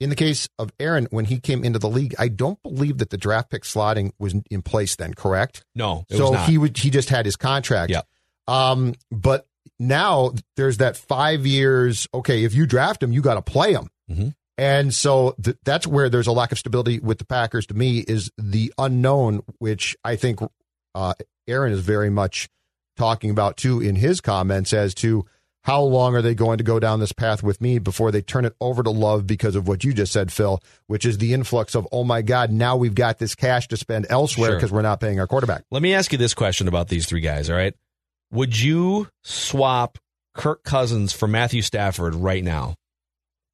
in 0.00 0.10
the 0.10 0.16
case 0.16 0.48
of 0.58 0.72
Aaron, 0.80 1.06
when 1.10 1.24
he 1.26 1.38
came 1.38 1.64
into 1.64 1.78
the 1.78 1.88
league, 1.88 2.14
I 2.18 2.28
don't 2.28 2.60
believe 2.62 2.98
that 2.98 3.10
the 3.10 3.16
draft 3.16 3.50
pick 3.50 3.62
slotting 3.62 4.12
was 4.18 4.34
in 4.50 4.60
place 4.62 4.96
then, 4.96 5.14
correct? 5.14 5.64
No. 5.74 6.04
so 6.10 6.32
he 6.34 6.58
would 6.58 6.76
he 6.76 6.90
just 6.90 7.08
had 7.08 7.24
his 7.24 7.36
contract. 7.36 7.90
Yeah. 7.90 8.02
Um, 8.48 8.94
but 9.10 9.46
now 9.78 10.32
there's 10.56 10.78
that 10.78 10.96
five 10.96 11.46
years. 11.46 12.08
Okay, 12.12 12.44
if 12.44 12.52
you 12.52 12.66
draft 12.66 13.02
him, 13.02 13.12
you 13.12 13.22
got 13.22 13.34
to 13.34 13.42
play 13.42 13.72
him. 13.72 13.88
Mm-hmm. 14.10 14.28
And 14.58 14.92
so 14.92 15.34
th- 15.42 15.56
that's 15.64 15.86
where 15.86 16.08
there's 16.08 16.26
a 16.26 16.32
lack 16.32 16.52
of 16.52 16.58
stability 16.58 17.00
with 17.00 17.18
the 17.18 17.24
Packers 17.24 17.66
to 17.66 17.74
me 17.74 18.00
is 18.00 18.30
the 18.36 18.72
unknown, 18.78 19.42
which 19.58 19.96
I 20.04 20.16
think 20.16 20.40
uh, 20.94 21.14
Aaron 21.48 21.72
is 21.72 21.80
very 21.80 22.10
much 22.10 22.48
talking 22.96 23.30
about 23.30 23.56
too 23.56 23.80
in 23.80 23.96
his 23.96 24.20
comments 24.20 24.72
as 24.72 24.94
to 24.94 25.24
how 25.64 25.80
long 25.82 26.16
are 26.16 26.22
they 26.22 26.34
going 26.34 26.58
to 26.58 26.64
go 26.64 26.80
down 26.80 27.00
this 27.00 27.12
path 27.12 27.42
with 27.42 27.60
me 27.60 27.78
before 27.78 28.10
they 28.10 28.20
turn 28.20 28.44
it 28.44 28.54
over 28.60 28.82
to 28.82 28.90
Love 28.90 29.26
because 29.26 29.54
of 29.54 29.68
what 29.68 29.84
you 29.84 29.92
just 29.92 30.12
said, 30.12 30.32
Phil, 30.32 30.60
which 30.88 31.06
is 31.06 31.18
the 31.18 31.32
influx 31.32 31.74
of, 31.76 31.86
oh 31.92 32.02
my 32.02 32.20
God, 32.20 32.50
now 32.50 32.76
we've 32.76 32.94
got 32.94 33.18
this 33.18 33.34
cash 33.34 33.68
to 33.68 33.76
spend 33.76 34.06
elsewhere 34.10 34.56
because 34.56 34.70
sure. 34.70 34.76
we're 34.76 34.82
not 34.82 35.00
paying 35.00 35.20
our 35.20 35.26
quarterback. 35.26 35.62
Let 35.70 35.82
me 35.82 35.94
ask 35.94 36.10
you 36.10 36.18
this 36.18 36.34
question 36.34 36.66
about 36.66 36.88
these 36.88 37.06
three 37.06 37.20
guys, 37.20 37.48
all 37.48 37.56
right? 37.56 37.74
Would 38.32 38.60
you 38.60 39.08
swap 39.22 39.98
Kirk 40.34 40.64
Cousins 40.64 41.12
for 41.12 41.28
Matthew 41.28 41.62
Stafford 41.62 42.14
right 42.14 42.42
now? 42.42 42.74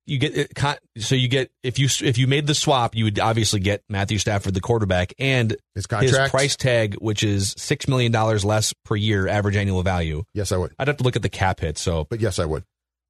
You 0.08 0.18
get 0.18 0.36
uh, 0.36 0.74
it, 0.94 1.02
so 1.02 1.14
you 1.14 1.28
get 1.28 1.50
if 1.62 1.78
you 1.78 1.88
if 2.02 2.18
you 2.18 2.26
made 2.26 2.46
the 2.46 2.54
swap, 2.54 2.96
you 2.96 3.04
would 3.04 3.18
obviously 3.18 3.60
get 3.60 3.82
Matthew 3.88 4.18
Stafford, 4.18 4.54
the 4.54 4.60
quarterback, 4.60 5.12
and 5.18 5.56
his 5.74 5.86
his 6.00 6.18
price 6.30 6.56
tag, 6.56 6.94
which 6.94 7.22
is 7.22 7.54
six 7.58 7.86
million 7.86 8.10
dollars 8.10 8.44
less 8.44 8.72
per 8.84 8.96
year 8.96 9.28
average 9.28 9.56
annual 9.56 9.82
value. 9.82 10.24
Yes, 10.34 10.52
I 10.52 10.56
would. 10.56 10.74
I'd 10.78 10.88
have 10.88 10.96
to 10.96 11.04
look 11.04 11.16
at 11.16 11.22
the 11.22 11.28
cap 11.28 11.60
hit. 11.60 11.78
So, 11.78 12.06
but 12.08 12.20
yes, 12.20 12.38
I 12.38 12.46
would. 12.46 12.64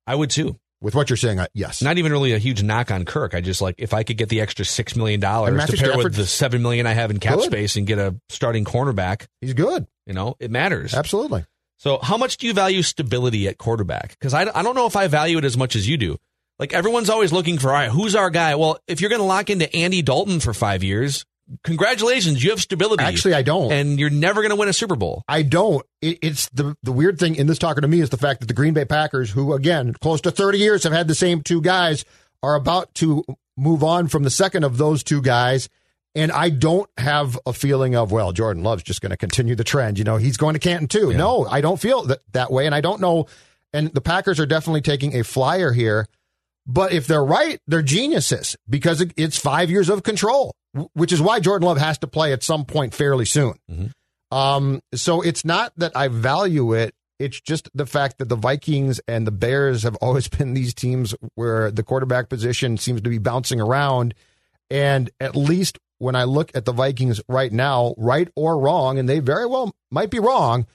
I 0.06 0.14
would 0.14 0.30
too. 0.30 0.56
With 0.80 0.94
what 0.94 1.10
you're 1.10 1.16
saying, 1.16 1.40
yes. 1.54 1.82
Not 1.82 1.98
even 1.98 2.12
really 2.12 2.32
a 2.34 2.38
huge 2.38 2.62
knock 2.62 2.92
on 2.92 3.04
Kirk. 3.04 3.34
I 3.34 3.40
just 3.40 3.60
like 3.60 3.74
if 3.78 3.92
I 3.92 4.04
could 4.04 4.16
get 4.16 4.28
the 4.28 4.40
extra 4.40 4.64
six 4.64 4.94
million 4.94 5.18
dollars 5.18 5.66
to 5.66 5.76
pair 5.76 5.96
with 5.96 6.14
the 6.14 6.26
seven 6.26 6.62
million 6.62 6.86
I 6.86 6.92
have 6.92 7.10
in 7.10 7.18
cap 7.18 7.36
good. 7.36 7.46
space 7.46 7.76
and 7.76 7.86
get 7.86 7.98
a 7.98 8.14
starting 8.28 8.64
cornerback. 8.64 9.26
He's 9.40 9.54
good. 9.54 9.86
You 10.06 10.14
know, 10.14 10.36
it 10.38 10.50
matters. 10.50 10.94
Absolutely. 10.94 11.44
So, 11.78 11.98
how 12.02 12.16
much 12.16 12.38
do 12.38 12.46
you 12.46 12.54
value 12.54 12.82
stability 12.82 13.46
at 13.48 13.56
quarterback? 13.56 14.10
Because 14.10 14.34
I, 14.34 14.50
I 14.52 14.62
don't 14.62 14.74
know 14.74 14.86
if 14.86 14.96
I 14.96 15.06
value 15.06 15.38
it 15.38 15.44
as 15.44 15.56
much 15.56 15.76
as 15.76 15.88
you 15.88 15.96
do. 15.96 16.16
Like 16.58 16.72
everyone's 16.72 17.10
always 17.10 17.32
looking 17.32 17.58
for, 17.58 17.68
all 17.68 17.74
right, 17.74 17.90
who's 17.90 18.16
our 18.16 18.30
guy? 18.30 18.56
Well, 18.56 18.78
if 18.86 19.00
you're 19.00 19.10
going 19.10 19.20
to 19.20 19.26
lock 19.26 19.48
into 19.48 19.74
Andy 19.74 20.02
Dalton 20.02 20.40
for 20.40 20.52
five 20.52 20.82
years, 20.82 21.24
congratulations, 21.62 22.42
you 22.42 22.50
have 22.50 22.60
stability. 22.60 23.04
Actually, 23.04 23.34
I 23.34 23.42
don't, 23.42 23.72
and 23.72 23.98
you're 23.98 24.10
never 24.10 24.42
going 24.42 24.50
to 24.50 24.56
win 24.56 24.68
a 24.68 24.72
Super 24.72 24.96
Bowl. 24.96 25.24
I 25.28 25.42
don't. 25.42 25.84
It, 26.02 26.18
it's 26.22 26.48
the 26.50 26.76
the 26.82 26.92
weird 26.92 27.18
thing 27.18 27.36
in 27.36 27.46
this 27.46 27.58
talking 27.58 27.82
to 27.82 27.88
me 27.88 28.00
is 28.00 28.10
the 28.10 28.16
fact 28.16 28.40
that 28.40 28.46
the 28.46 28.54
Green 28.54 28.74
Bay 28.74 28.84
Packers, 28.84 29.30
who 29.30 29.52
again 29.52 29.94
close 29.94 30.20
to 30.22 30.30
30 30.30 30.58
years 30.58 30.84
have 30.84 30.92
had 30.92 31.08
the 31.08 31.14
same 31.14 31.42
two 31.42 31.60
guys, 31.60 32.04
are 32.42 32.54
about 32.54 32.94
to 32.96 33.24
move 33.56 33.82
on 33.82 34.08
from 34.08 34.22
the 34.22 34.30
second 34.30 34.64
of 34.64 34.78
those 34.78 35.02
two 35.02 35.22
guys. 35.22 35.68
And 36.14 36.32
I 36.32 36.48
don't 36.50 36.88
have 36.96 37.38
a 37.46 37.52
feeling 37.52 37.94
of, 37.94 38.10
well, 38.10 38.32
Jordan 38.32 38.62
Love's 38.62 38.82
just 38.82 39.00
going 39.00 39.10
to 39.10 39.16
continue 39.16 39.54
the 39.54 39.62
trend. 39.62 39.98
You 39.98 40.04
know, 40.04 40.16
he's 40.16 40.36
going 40.36 40.54
to 40.54 40.58
Canton 40.58 40.88
too. 40.88 41.10
Yeah. 41.10 41.18
No, 41.18 41.46
I 41.46 41.60
don't 41.60 41.78
feel 41.78 42.04
that, 42.04 42.20
that 42.32 42.50
way. 42.50 42.66
And 42.66 42.74
I 42.74 42.80
don't 42.80 43.00
know. 43.00 43.26
And 43.72 43.92
the 43.92 44.00
Packers 44.00 44.40
are 44.40 44.46
definitely 44.46 44.80
taking 44.80 45.14
a 45.14 45.22
flyer 45.22 45.70
here 45.70 46.08
but 46.68 46.92
if 46.92 47.06
they're 47.06 47.25
right, 47.25 47.58
they're 47.66 47.82
geniuses 47.82 48.54
because 48.68 49.04
it's 49.16 49.38
five 49.38 49.70
years 49.70 49.88
of 49.88 50.02
control, 50.02 50.54
which 50.92 51.12
is 51.12 51.22
why 51.22 51.40
Jordan 51.40 51.66
Love 51.66 51.78
has 51.78 51.96
to 51.98 52.06
play 52.06 52.34
at 52.34 52.42
some 52.42 52.66
point 52.66 52.94
fairly 52.94 53.25
soon. 53.25 53.54
Mm-hmm. 53.70 54.37
Um, 54.37 54.80
so 54.94 55.22
it's 55.22 55.46
not 55.46 55.72
that 55.78 55.96
I 55.96 56.08
value 56.08 56.75
it. 56.75 56.94
It's 57.18 57.40
just 57.40 57.70
the 57.75 57.87
fact 57.87 58.18
that 58.18 58.28
the 58.28 58.37
Vikings 58.37 59.00
and 59.08 59.26
the 59.26 59.32
Bears 59.32 59.82
have 59.84 59.96
always 60.02 60.28
been 60.28 60.52
these 60.52 60.75
teams 60.75 61.14
where 61.34 61.70
the 61.70 61.82
quarterback 61.82 62.28
position 62.28 62.76
seems 62.76 63.00
to 63.00 63.08
be 63.08 63.18
bouncing 63.18 63.62
around. 63.62 64.14
And 64.70 65.10
at 65.18 65.34
least 65.34 65.78
when 65.96 66.14
I 66.14 66.25
look 66.25 66.54
at 66.54 66.66
the 66.66 66.72
Vikings 66.72 67.22
right 67.28 67.50
now, 67.50 67.94
right 67.96 68.28
or 68.37 68.60
wrong, 68.60 68.98
and 68.98 69.08
they 69.08 69.20
very 69.20 69.46
well 69.46 69.75
might 69.90 70.10
be 70.10 70.18
wrong, 70.18 70.66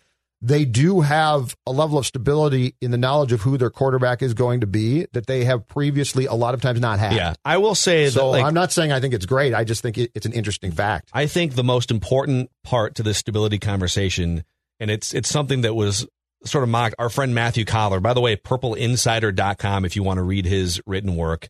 they 0.43 0.65
do 0.65 0.99
have 0.99 1.55
a 1.65 1.71
level 1.71 1.97
of 1.97 2.05
stability 2.05 2.75
in 2.81 2.91
the 2.91 2.97
knowledge 2.97 3.31
of 3.31 3.41
who 3.41 3.57
their 3.57 3.69
quarterback 3.69 4.21
is 4.21 4.33
going 4.33 4.59
to 4.59 4.67
be 4.67 5.07
that 5.13 5.25
they 5.25 5.45
have 5.45 5.65
previously 5.69 6.25
a 6.25 6.33
lot 6.33 6.53
of 6.53 6.61
times 6.61 6.81
not 6.81 6.99
had. 6.99 7.13
Yeah, 7.13 7.35
I 7.45 7.57
will 7.57 7.75
say 7.75 8.09
so. 8.09 8.19
That, 8.19 8.25
like, 8.25 8.43
I'm 8.43 8.53
not 8.53 8.73
saying 8.73 8.91
I 8.91 8.99
think 8.99 9.13
it's 9.13 9.25
great. 9.25 9.53
I 9.53 9.63
just 9.63 9.81
think 9.81 9.97
it, 9.97 10.11
it's 10.13 10.25
an 10.25 10.33
interesting 10.33 10.73
fact. 10.73 11.09
I 11.13 11.27
think 11.27 11.55
the 11.55 11.63
most 11.63 11.91
important 11.91 12.51
part 12.61 12.95
to 12.95 13.03
this 13.03 13.17
stability 13.17 13.57
conversation, 13.57 14.43
and 14.81 14.91
it's 14.91 15.13
it's 15.13 15.29
something 15.29 15.61
that 15.61 15.75
was 15.75 16.05
sort 16.43 16.63
of 16.63 16.69
mocked. 16.69 16.95
Our 16.99 17.09
friend 17.09 17.33
Matthew 17.33 17.63
Coller, 17.63 18.01
by 18.01 18.13
the 18.13 18.21
way, 18.21 18.35
PurpleInsider.com, 18.35 19.85
if 19.85 19.95
you 19.95 20.03
want 20.03 20.17
to 20.17 20.23
read 20.23 20.45
his 20.45 20.81
written 20.85 21.15
work. 21.15 21.47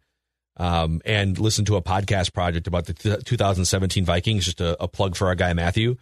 Um, 0.56 1.02
and 1.04 1.36
listen 1.40 1.66
to 1.66 1.78
a 1.78 1.82
podcast 1.82 2.32
project 2.32 2.68
about 2.68 2.86
the 2.86 2.94
2017 2.94 4.06
Vikings, 4.06 4.46
just 4.46 4.62
a, 4.62 4.80
a 4.80 4.88
plug 4.88 5.16
for 5.16 5.26
our 5.26 5.34
guy 5.34 5.52
Matthew 5.54 5.96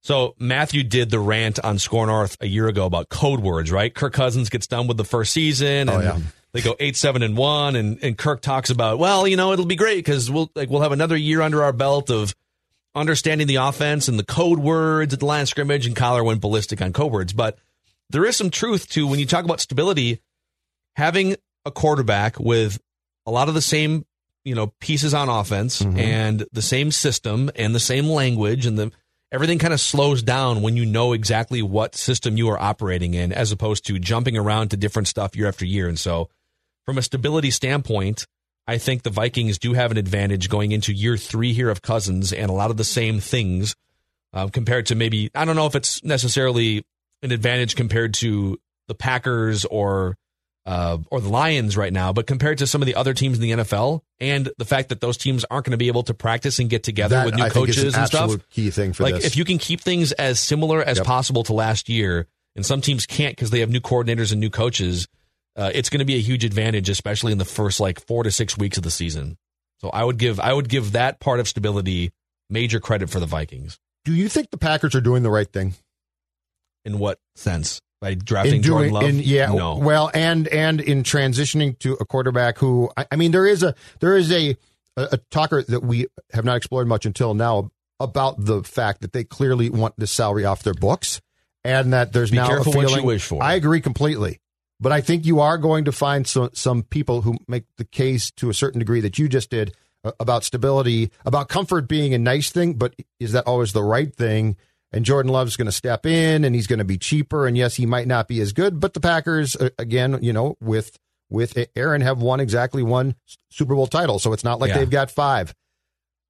So 0.00 0.34
Matthew 0.38 0.84
did 0.84 1.10
the 1.10 1.18
rant 1.18 1.58
on 1.64 1.78
SKOR 1.78 2.06
North 2.06 2.36
a 2.40 2.46
year 2.46 2.68
ago 2.68 2.86
about 2.86 3.08
code 3.08 3.40
words, 3.40 3.70
right? 3.72 3.92
Kirk 3.92 4.12
Cousins 4.12 4.48
gets 4.48 4.66
done 4.66 4.86
with 4.86 4.96
the 4.96 5.04
first 5.04 5.32
season, 5.32 5.88
oh, 5.88 5.98
and 5.98 6.08
Oh, 6.08 6.16
yeah. 6.16 6.18
they 6.52 6.60
go 6.60 6.76
eight, 6.78 6.96
seven, 6.96 7.22
and 7.22 7.36
one, 7.36 7.76
and 7.76 7.98
and 8.02 8.16
Kirk 8.16 8.40
talks 8.40 8.70
about, 8.70 8.98
well, 8.98 9.26
you 9.26 9.36
know, 9.36 9.52
it'll 9.52 9.66
be 9.66 9.76
great 9.76 9.96
because 9.96 10.30
we'll 10.30 10.50
like 10.54 10.70
we'll 10.70 10.82
have 10.82 10.92
another 10.92 11.16
year 11.16 11.42
under 11.42 11.62
our 11.62 11.72
belt 11.72 12.10
of 12.10 12.34
understanding 12.94 13.46
the 13.46 13.56
offense 13.56 14.08
and 14.08 14.18
the 14.18 14.24
code 14.24 14.58
words 14.58 15.12
at 15.12 15.20
the 15.20 15.26
line 15.26 15.42
of 15.42 15.48
scrimmage, 15.48 15.86
and 15.86 15.94
Coller 15.96 16.24
went 16.24 16.40
ballistic 16.40 16.80
on 16.80 16.92
code 16.92 17.12
words, 17.12 17.32
but 17.32 17.58
there 18.10 18.24
is 18.24 18.36
some 18.36 18.50
truth 18.50 18.88
to 18.90 19.06
when 19.06 19.18
you 19.18 19.26
talk 19.26 19.44
about 19.44 19.60
stability, 19.60 20.20
having 20.96 21.36
a 21.64 21.70
quarterback 21.70 22.38
with 22.40 22.80
a 23.26 23.30
lot 23.30 23.48
of 23.48 23.54
the 23.54 23.60
same 23.60 24.06
you 24.44 24.54
know 24.54 24.72
pieces 24.80 25.12
on 25.12 25.28
offense 25.28 25.82
mm-hmm. 25.82 25.98
and 25.98 26.46
the 26.52 26.62
same 26.62 26.90
system 26.90 27.50
and 27.56 27.74
the 27.74 27.80
same 27.80 28.06
language 28.06 28.64
and 28.64 28.78
the 28.78 28.90
everything 29.32 29.58
kind 29.58 29.74
of 29.74 29.80
slows 29.80 30.22
down 30.22 30.62
when 30.62 30.76
you 30.76 30.86
know 30.86 31.12
exactly 31.12 31.62
what 31.62 31.94
system 31.94 32.36
you 32.36 32.48
are 32.48 32.58
operating 32.58 33.14
in 33.14 33.32
as 33.32 33.52
opposed 33.52 33.86
to 33.86 33.98
jumping 33.98 34.36
around 34.36 34.70
to 34.70 34.76
different 34.76 35.08
stuff 35.08 35.36
year 35.36 35.48
after 35.48 35.66
year. 35.66 35.88
And 35.88 35.98
so 35.98 36.28
from 36.88 36.96
a 36.96 37.02
stability 37.02 37.50
standpoint 37.50 38.26
i 38.66 38.78
think 38.78 39.02
the 39.02 39.10
vikings 39.10 39.58
do 39.58 39.74
have 39.74 39.90
an 39.90 39.98
advantage 39.98 40.48
going 40.48 40.72
into 40.72 40.90
year 40.90 41.18
three 41.18 41.52
here 41.52 41.68
of 41.68 41.82
cousins 41.82 42.32
and 42.32 42.48
a 42.48 42.54
lot 42.54 42.70
of 42.70 42.78
the 42.78 42.84
same 42.84 43.20
things 43.20 43.76
um, 44.32 44.48
compared 44.48 44.86
to 44.86 44.94
maybe 44.94 45.30
i 45.34 45.44
don't 45.44 45.54
know 45.54 45.66
if 45.66 45.74
it's 45.74 46.02
necessarily 46.02 46.82
an 47.22 47.30
advantage 47.30 47.76
compared 47.76 48.14
to 48.14 48.58
the 48.86 48.94
packers 48.94 49.66
or 49.66 50.16
uh, 50.68 50.98
or 51.10 51.20
the 51.22 51.30
Lions 51.30 51.76
right 51.78 51.92
now, 51.92 52.12
but 52.12 52.26
compared 52.26 52.58
to 52.58 52.66
some 52.66 52.82
of 52.82 52.86
the 52.86 52.94
other 52.94 53.14
teams 53.14 53.38
in 53.38 53.42
the 53.42 53.50
NFL, 53.64 54.02
and 54.20 54.50
the 54.58 54.66
fact 54.66 54.90
that 54.90 55.00
those 55.00 55.16
teams 55.16 55.44
aren't 55.50 55.64
going 55.64 55.70
to 55.72 55.78
be 55.78 55.88
able 55.88 56.02
to 56.02 56.12
practice 56.12 56.58
and 56.58 56.68
get 56.68 56.82
together 56.82 57.16
That, 57.16 57.24
with 57.24 57.36
new 57.36 57.44
I 57.44 57.48
coaches 57.48 57.94
an 57.94 58.00
and 58.00 58.06
stuff. 58.06 58.30
key 58.50 58.68
thing 58.70 58.92
for 58.92 59.04
like 59.04 59.14
this. 59.14 59.24
if 59.24 59.36
you 59.36 59.46
can 59.46 59.56
keep 59.56 59.80
things 59.80 60.12
as 60.12 60.38
similar 60.38 60.82
as 60.82 60.98
Yep. 60.98 61.06
possible 61.06 61.42
to 61.44 61.54
last 61.54 61.88
year, 61.88 62.26
and 62.54 62.66
some 62.66 62.82
teams 62.82 63.06
can't 63.06 63.34
because 63.34 63.48
they 63.50 63.60
have 63.60 63.70
new 63.70 63.80
coordinators 63.80 64.30
and 64.30 64.40
new 64.40 64.50
coaches, 64.50 65.08
uh, 65.56 65.70
it's 65.74 65.88
going 65.88 66.00
to 66.00 66.04
be 66.04 66.16
a 66.16 66.20
huge 66.20 66.44
advantage, 66.44 66.88
especially 66.90 67.32
in 67.32 67.38
the 67.38 67.44
first 67.46 67.80
like 67.80 68.04
four 68.06 68.22
to 68.24 68.30
six 68.30 68.58
weeks 68.58 68.76
of 68.76 68.82
the 68.82 68.90
season. 68.90 69.38
So 69.80 69.88
I 69.88 70.04
would 70.04 70.18
give 70.18 70.38
I 70.38 70.52
would 70.52 70.68
give 70.68 70.92
that 70.92 71.18
part 71.18 71.40
of 71.40 71.48
stability 71.48 72.10
major 72.50 72.78
credit 72.80 73.08
for 73.10 73.20
the 73.20 73.26
Vikings. 73.26 73.78
Do 74.04 74.12
you 74.12 74.28
think 74.28 74.50
the 74.50 74.58
Packers 74.58 74.94
are 74.94 75.00
doing 75.00 75.22
the 75.22 75.30
right 75.30 75.50
thing? 75.50 75.74
In 76.84 76.98
what 76.98 77.18
sense? 77.36 77.80
By 78.00 78.14
drafting 78.14 78.56
in 78.56 78.60
doing, 78.60 78.90
Jordan 78.90 78.92
Love? 78.92 79.04
in, 79.04 79.18
yeah, 79.18 79.52
no. 79.52 79.76
well, 79.76 80.10
and 80.14 80.46
and 80.48 80.80
in 80.80 81.02
transitioning 81.02 81.76
to 81.80 81.94
a 81.94 82.04
quarterback 82.04 82.58
who, 82.58 82.90
I, 82.96 83.06
I 83.10 83.16
mean, 83.16 83.32
there 83.32 83.46
is 83.46 83.64
a 83.64 83.74
there 83.98 84.16
is 84.16 84.30
a, 84.30 84.56
a 84.96 85.08
a 85.12 85.16
talker 85.30 85.62
that 85.64 85.82
we 85.82 86.06
have 86.32 86.44
not 86.44 86.56
explored 86.56 86.86
much 86.86 87.06
until 87.06 87.34
now 87.34 87.70
about 87.98 88.44
the 88.44 88.62
fact 88.62 89.00
that 89.00 89.12
they 89.12 89.24
clearly 89.24 89.68
want 89.68 89.94
the 89.96 90.06
salary 90.06 90.44
off 90.44 90.62
their 90.62 90.74
books, 90.74 91.20
and 91.64 91.92
that 91.92 92.12
there's 92.12 92.30
Be 92.30 92.36
now 92.36 92.46
careful 92.46 92.72
a 92.72 92.76
what 92.84 93.00
you 93.00 93.04
wish 93.04 93.24
for. 93.24 93.42
I 93.42 93.54
agree 93.54 93.80
completely, 93.80 94.38
but 94.80 94.92
I 94.92 95.00
think 95.00 95.26
you 95.26 95.40
are 95.40 95.58
going 95.58 95.86
to 95.86 95.92
find 95.92 96.26
some 96.26 96.50
some 96.52 96.84
people 96.84 97.22
who 97.22 97.36
make 97.48 97.64
the 97.78 97.84
case 97.84 98.30
to 98.32 98.48
a 98.48 98.54
certain 98.54 98.78
degree 98.78 99.00
that 99.00 99.18
you 99.18 99.28
just 99.28 99.50
did 99.50 99.74
uh, 100.04 100.12
about 100.20 100.44
stability, 100.44 101.10
about 101.26 101.48
comfort 101.48 101.88
being 101.88 102.14
a 102.14 102.18
nice 102.18 102.50
thing, 102.50 102.74
but 102.74 102.94
is 103.18 103.32
that 103.32 103.44
always 103.48 103.72
the 103.72 103.82
right 103.82 104.14
thing? 104.14 104.56
And 104.92 105.04
Jordan 105.04 105.30
Love's 105.32 105.56
going 105.56 105.66
to 105.66 105.72
step 105.72 106.06
in, 106.06 106.44
and 106.44 106.54
he's 106.54 106.66
going 106.66 106.78
to 106.78 106.84
be 106.84 106.96
cheaper. 106.96 107.46
And 107.46 107.56
yes, 107.58 107.74
he 107.74 107.84
might 107.84 108.06
not 108.06 108.26
be 108.26 108.40
as 108.40 108.52
good, 108.54 108.80
but 108.80 108.94
the 108.94 109.00
Packers, 109.00 109.54
uh, 109.56 109.68
again, 109.78 110.18
you 110.22 110.32
know, 110.32 110.56
with 110.60 110.98
with 111.30 111.58
Aaron, 111.76 112.00
have 112.00 112.22
won 112.22 112.40
exactly 112.40 112.82
one 112.82 113.14
Super 113.50 113.74
Bowl 113.74 113.86
title, 113.86 114.18
so 114.18 114.32
it's 114.32 114.44
not 114.44 114.60
like 114.60 114.70
Yeah. 114.70 114.78
they've 114.78 114.88
got 114.90 115.10
five. 115.10 115.54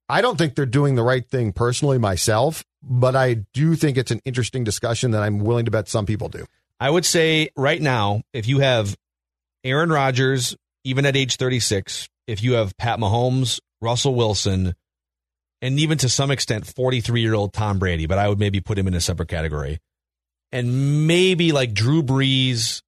I 0.09 0.19
don't 0.21 0.37
think 0.37 0.55
they're 0.55 0.65
doing 0.65 0.95
the 0.95 1.03
right 1.03 1.25
thing 1.25 1.53
personally 1.53 1.97
myself, 1.99 2.65
but 2.83 3.15
I 3.15 3.45
do 3.53 3.75
think 3.75 3.97
it's 3.97 4.11
an 4.11 4.19
interesting 4.25 4.65
discussion 4.65 5.11
that 5.11 5.21
I'm 5.23 5.39
willing 5.39 5.63
to 5.65 5.71
bet 5.71 5.87
some 5.87 6.05
people 6.05 6.27
do. 6.27 6.45
I 6.81 6.89
would 6.89 7.05
say 7.05 7.49
right 7.55 7.81
now, 7.81 8.23
if 8.33 8.45
you 8.47 8.59
have 8.59 8.97
Aaron 9.63 9.89
Rodgers, 9.89 10.55
even 10.83 11.05
at 11.05 11.15
age 11.15 11.37
36, 11.37 12.09
if 12.27 12.43
you 12.43 12.53
have 12.53 12.75
Pat 12.77 12.99
Mahomes, 12.99 13.59
Russell 13.81 14.15
Wilson, 14.15 14.73
and 15.61 15.79
even 15.79 15.97
to 15.99 16.09
some 16.09 16.31
extent 16.31 16.65
43 16.65 17.21
year 17.21 17.33
old 17.33 17.53
Tom 17.53 17.79
Brady, 17.79 18.05
but 18.05 18.17
I 18.17 18.27
would 18.29 18.39
maybe 18.39 18.59
put 18.59 18.77
him 18.77 18.87
in 18.87 18.93
a 18.93 19.01
separate 19.01 19.29
category, 19.29 19.79
and 20.51 21.07
maybe 21.07 21.51
like 21.51 21.73
Drew 21.73 22.01
Brees, 22.03 22.81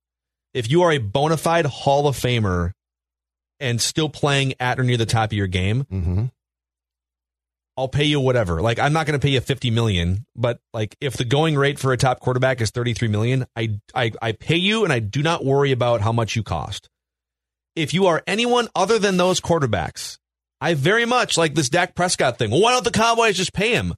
if 0.54 0.70
you 0.70 0.82
are 0.84 0.92
a 0.92 0.98
bona 0.98 1.38
fide 1.38 1.66
Hall 1.66 2.08
of 2.08 2.18
Famer 2.18 2.74
and 3.60 3.80
still 3.82 4.10
playing 4.10 4.54
at 4.60 4.80
or 4.80 4.84
near 4.84 4.98
the 4.98 5.06
top 5.06 5.30
of 5.30 5.34
your 5.34 5.48
game, 5.48 5.84
Mm-hmm. 5.84 6.26
I'll 7.78 7.88
pay 7.88 8.04
you 8.04 8.20
whatever. 8.20 8.62
Like 8.62 8.80
I'm 8.80 8.94
not 8.94 9.08
going 9.08 9.20
to 9.20 9.24
pay 9.26 9.32
you 9.32 9.40
50 9.42 9.72
million, 9.72 10.26
but 10.36 10.60
like 10.74 10.96
if 11.00 11.16
the 11.16 11.24
going 11.24 11.56
rate 11.58 11.80
for 11.80 11.94
a 11.94 11.98
top 11.98 12.20
quarterback 12.20 12.62
is 12.62 12.70
33 12.70 13.08
million, 13.08 13.46
I, 13.56 13.80
I 13.96 14.12
I 14.22 14.32
pay 14.34 14.58
you 14.58 14.84
and 14.84 14.92
I 14.92 15.00
do 15.00 15.24
not 15.24 15.46
worry 15.46 15.72
about 15.72 16.02
how 16.02 16.12
much 16.12 16.36
you 16.36 16.44
cost. 16.44 16.90
If 17.76 17.94
you 17.94 18.08
are 18.08 18.22
anyone 18.28 18.68
other 18.76 19.00
than 19.00 19.16
those 19.16 19.40
quarterbacks, 19.40 20.18
I 20.62 20.76
very 20.76 21.06
much 21.06 21.38
like 21.38 21.56
this 21.56 21.69
Dak 21.69 21.95
Prescott 21.95 22.38
thing. 22.38 22.52
Well, 22.52 22.62
why 22.62 22.71
don't 22.71 22.84
the 22.86 22.91
Cowboys 22.91 23.36
just 23.36 23.52
pay 23.54 23.74
him? 23.74 23.93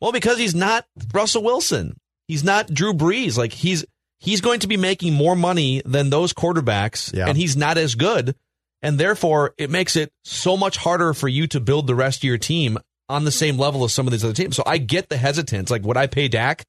Well, 0.00 0.12
because 0.12 0.38
he's 0.38 0.54
not 0.54 0.86
Russell 1.12 1.42
Wilson. 1.42 1.96
He's 2.26 2.42
not 2.42 2.72
Drew 2.72 2.94
Brees. 2.94 3.36
Like 3.36 3.52
he's 3.52 3.84
he's 4.18 4.40
going 4.40 4.60
to 4.60 4.66
be 4.68 4.76
making 4.76 5.12
more 5.14 5.36
money 5.36 5.82
than 5.84 6.10
those 6.10 6.32
quarterbacks 6.32 7.12
Yeah. 7.14 7.26
and 7.28 7.36
he's 7.36 7.56
not 7.56 7.76
as 7.78 7.94
good. 7.94 8.34
And 8.82 8.98
therefore, 8.98 9.52
it 9.58 9.68
makes 9.68 9.94
it 9.96 10.10
so 10.24 10.56
much 10.56 10.78
harder 10.78 11.12
for 11.12 11.28
you 11.28 11.46
to 11.48 11.60
build 11.60 11.86
the 11.86 11.94
rest 11.94 12.20
of 12.20 12.24
your 12.24 12.38
team 12.38 12.78
on 13.10 13.24
the 13.24 13.30
same 13.32 13.58
level 13.58 13.84
as 13.84 13.92
some 13.92 14.06
of 14.06 14.12
these 14.12 14.24
other 14.24 14.32
teams. 14.32 14.56
So 14.56 14.62
I 14.64 14.78
get 14.78 15.08
the 15.10 15.18
hesitance. 15.18 15.70
Like, 15.70 15.82
would 15.84 15.98
I 15.98 16.06
pay 16.06 16.28
Dak 16.28 16.64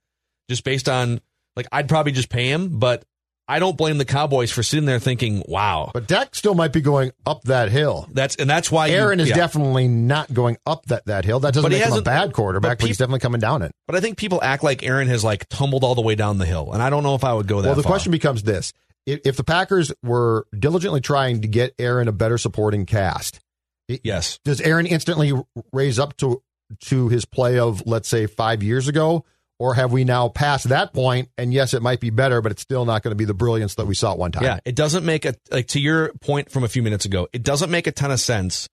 just 0.50 0.64
based 0.66 0.90
on, 0.90 1.22
like, 1.56 1.68
I'd 1.72 1.88
probably 1.88 2.12
just 2.12 2.30
pay 2.30 2.48
him, 2.50 2.80
but 2.80 3.06
I 3.52 3.60
don't 3.60 3.76
blame 3.76 3.98
the 3.98 4.06
Cowboys 4.06 4.50
for 4.50 4.64
sitting 4.64 4.86
there 4.86 4.98
thinking, 4.98 5.44
wow. 5.46 5.92
But 5.94 6.08
Dak 6.08 6.36
still 6.36 6.56
might 6.56 6.72
be 6.72 6.80
going 6.80 7.12
up 7.26 7.44
that 7.44 7.70
hill. 7.70 8.08
That's, 8.10 8.38
and 8.38 8.50
that's 8.50 8.72
why 8.72 8.88
you- 8.88 8.96
Aaron 8.96 9.20
is 9.20 9.28
yeah. 9.28 9.36
definitely 9.36 9.90
not 9.90 10.34
going 10.34 10.56
up 10.66 10.86
that, 10.86 11.06
that 11.08 11.26
hill. 11.26 11.42
That 11.42 11.54
doesn't 11.54 11.70
But 11.70 11.76
he 11.76 11.84
make 11.84 11.90
him 11.90 11.98
a 11.98 12.02
bad 12.02 12.32
quarterback, 12.32 12.78
but 12.78 12.80
but, 12.84 12.88
he's 12.88 12.98
definitely 12.98 13.20
coming 13.20 13.42
down 13.42 13.62
it. 13.62 13.74
But 13.88 13.98
I 13.98 14.00
think 14.00 14.18
people 14.18 14.40
act 14.42 14.64
like 14.64 14.84
Aaron 14.84 15.10
has 15.10 15.26
like 15.26 15.50
tumbled 15.50 15.84
all 15.84 15.96
the 15.96 16.02
way 16.02 16.16
down 16.16 16.38
the 16.38 16.46
hill, 16.46 16.72
and 16.72 16.82
I 16.82 16.90
don't 16.90 17.04
know 17.04 17.14
if 17.16 17.26
I 17.26 17.34
would 17.34 17.48
go 17.48 17.62
that. 17.62 17.68
Well, 17.68 17.76
the 17.76 17.84
far. 17.84 17.92
question 17.92 18.14
becomes 18.14 18.44
this: 18.44 18.72
if, 19.06 19.20
if 19.26 19.36
the 19.36 19.44
Packers 19.44 19.92
were 20.02 20.46
diligently 20.58 21.02
trying 21.02 21.42
to 21.42 21.50
get 21.50 21.74
Aaron 21.78 22.08
a 22.08 22.14
better 22.14 22.38
supporting 22.38 22.86
cast, 22.86 23.42
yes, 23.90 24.40
does 24.46 24.62
Aaron 24.62 24.86
instantly 24.86 25.34
raise 25.74 26.00
up 26.00 26.16
to 26.18 26.42
to 26.86 27.10
his 27.10 27.26
play 27.26 27.60
of 27.60 27.86
let's 27.86 28.08
say 28.08 28.28
five 28.28 28.64
years 28.64 28.88
ago, 28.88 29.26
or 29.62 29.76
have 29.76 29.92
we 29.92 30.04
now 30.04 30.28
passed 30.30 30.70
that 30.70 30.94
point? 30.94 31.30
And 31.38 31.54
yes, 31.54 31.74
it 31.74 31.82
might 31.82 32.00
be 32.00 32.10
better, 32.10 32.42
but 32.42 32.52
it's 32.52 32.62
still 32.62 32.84
not 32.86 33.04
going 33.04 33.12
to 33.12 33.16
be 33.16 33.26
the 33.26 33.34
brilliance 33.34 33.76
that 33.76 33.86
we 33.86 33.94
saw 33.96 34.12
at 34.14 34.18
one 34.18 34.32
time. 34.32 34.44
Yeah, 34.44 34.60
it 34.66 34.76
doesn't 34.76 35.06
make 35.06 35.26
a 35.26 35.36
like 35.52 35.68
to 35.70 35.80
your 35.80 36.12
point 36.22 36.50
from 36.52 36.64
a 36.64 36.68
few 36.68 36.82
minutes 36.84 37.06
ago. 37.06 37.28
It 37.32 37.44
doesn't 37.44 37.70
make 37.70 37.88
a 37.88 37.92
ton 37.92 38.12
of 38.12 38.20
sense 38.20 38.68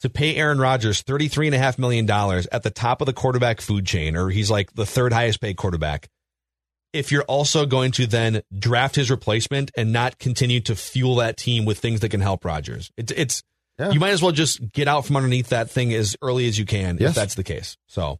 to 0.00 0.10
pay 0.10 0.36
Aaron 0.36 0.58
Rodgers 0.58 1.00
thirty 1.02 1.28
three 1.28 1.46
and 1.46 1.54
a 1.54 1.58
half 1.58 1.78
million 1.78 2.04
dollars 2.06 2.46
at 2.52 2.62
the 2.62 2.70
top 2.70 3.00
of 3.00 3.06
the 3.06 3.12
quarterback 3.14 3.60
food 3.60 3.86
chain, 3.86 4.14
or 4.14 4.28
he's 4.28 4.50
like 4.50 4.72
the 4.74 4.84
third 4.86 5.12
highest 5.12 5.40
paid 5.40 5.56
quarterback. 5.56 6.08
If 6.92 7.12
you're 7.12 7.24
also 7.24 7.66
going 7.66 7.92
to 7.92 8.06
then 8.06 8.42
draft 8.56 8.94
his 8.96 9.10
replacement 9.10 9.70
and 9.76 9.92
not 9.92 10.18
continue 10.18 10.60
to 10.60 10.74
fuel 10.76 11.16
that 11.16 11.36
team 11.36 11.64
with 11.64 11.78
things 11.78 12.00
that 12.00 12.08
can 12.10 12.20
help 12.20 12.44
Rodgers, 12.44 12.90
it's 12.96 13.12
it's 13.12 13.42
Yeah. 13.78 13.90
you 13.90 14.00
might 14.00 14.10
as 14.10 14.22
well 14.22 14.32
just 14.32 14.72
get 14.72 14.88
out 14.88 15.04
from 15.06 15.16
underneath 15.16 15.48
that 15.48 15.70
thing 15.70 15.92
as 15.92 16.16
early 16.22 16.46
as 16.48 16.58
you 16.58 16.64
can 16.64 16.96
Yes. 16.98 17.10
if 17.10 17.14
that's 17.16 17.34
the 17.34 17.44
case. 17.44 17.76
So. 17.88 18.18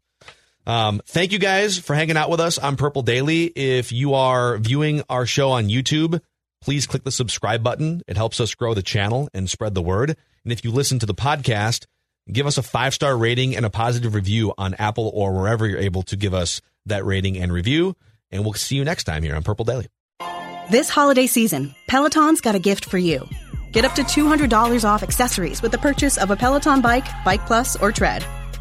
Um, 0.66 1.00
thank 1.07 1.33
you 1.33 1.38
guys 1.38 1.79
for 1.79 1.94
hanging 1.94 2.16
out 2.16 2.29
with 2.29 2.40
us 2.40 2.59
on 2.59 2.76
Purple 2.76 3.02
Daily. 3.02 3.44
If 3.44 3.92
you 3.92 4.14
are 4.14 4.59
viewing 4.59 5.02
our 5.09 5.24
show 5.24 5.50
on 5.50 5.68
YouTube, 5.68 6.20
please 6.61 6.87
click 6.87 7.05
the 7.05 7.12
subscribe 7.12 7.62
button. 7.62 8.02
It 8.09 8.16
helps 8.16 8.40
us 8.40 8.55
grow 8.55 8.74
the 8.74 8.83
channel 8.83 9.29
and 9.33 9.48
spread 9.48 9.74
the 9.74 9.83
word. 9.83 10.16
And 10.42 10.52
if 10.52 10.64
you 10.64 10.72
listen 10.72 10.98
to 10.98 11.07
the 11.07 11.14
podcast, 11.14 11.87
give 12.31 12.46
us 12.46 12.59
a 12.59 12.62
five 12.62 12.94
star 12.94 13.16
rating 13.16 13.55
and 13.55 13.64
a 13.64 13.70
positive 13.70 14.14
review 14.14 14.52
on 14.59 14.74
Apple 14.74 15.11
or 15.14 15.33
wherever 15.33 15.66
you're 15.66 15.79
able 15.79 16.02
to 16.05 16.16
give 16.16 16.35
us 16.35 16.61
that 16.87 17.05
rating 17.05 17.37
and 17.38 17.52
review. 17.52 17.94
And 18.33 18.42
we'll 18.42 18.55
see 18.55 18.74
you 18.74 18.85
next 18.85 19.05
time 19.05 19.22
here 19.22 19.37
on 19.37 19.44
Purple 19.44 19.64
Daily. 19.64 19.87
This 20.68 20.88
holiday 20.88 21.29
season, 21.29 21.76
Peloton's 21.87 22.40
got 22.40 22.57
a 22.57 22.59
gift 22.59 22.87
for 22.87 22.98
you. 22.98 23.29
Get 23.70 23.85
up 23.85 23.94
to 23.94 24.02
$200 24.02 24.85
off 24.85 25.05
accessories 25.05 25.62
with 25.62 25.70
the 25.70 25.79
purchase 25.79 26.18
of 26.18 26.33
a 26.33 26.37
Peloton 26.37 26.81
bike, 26.81 27.07
Bike 27.24 27.46
Plus, 27.46 27.76
or 27.76 27.92
Tread. 27.92 28.26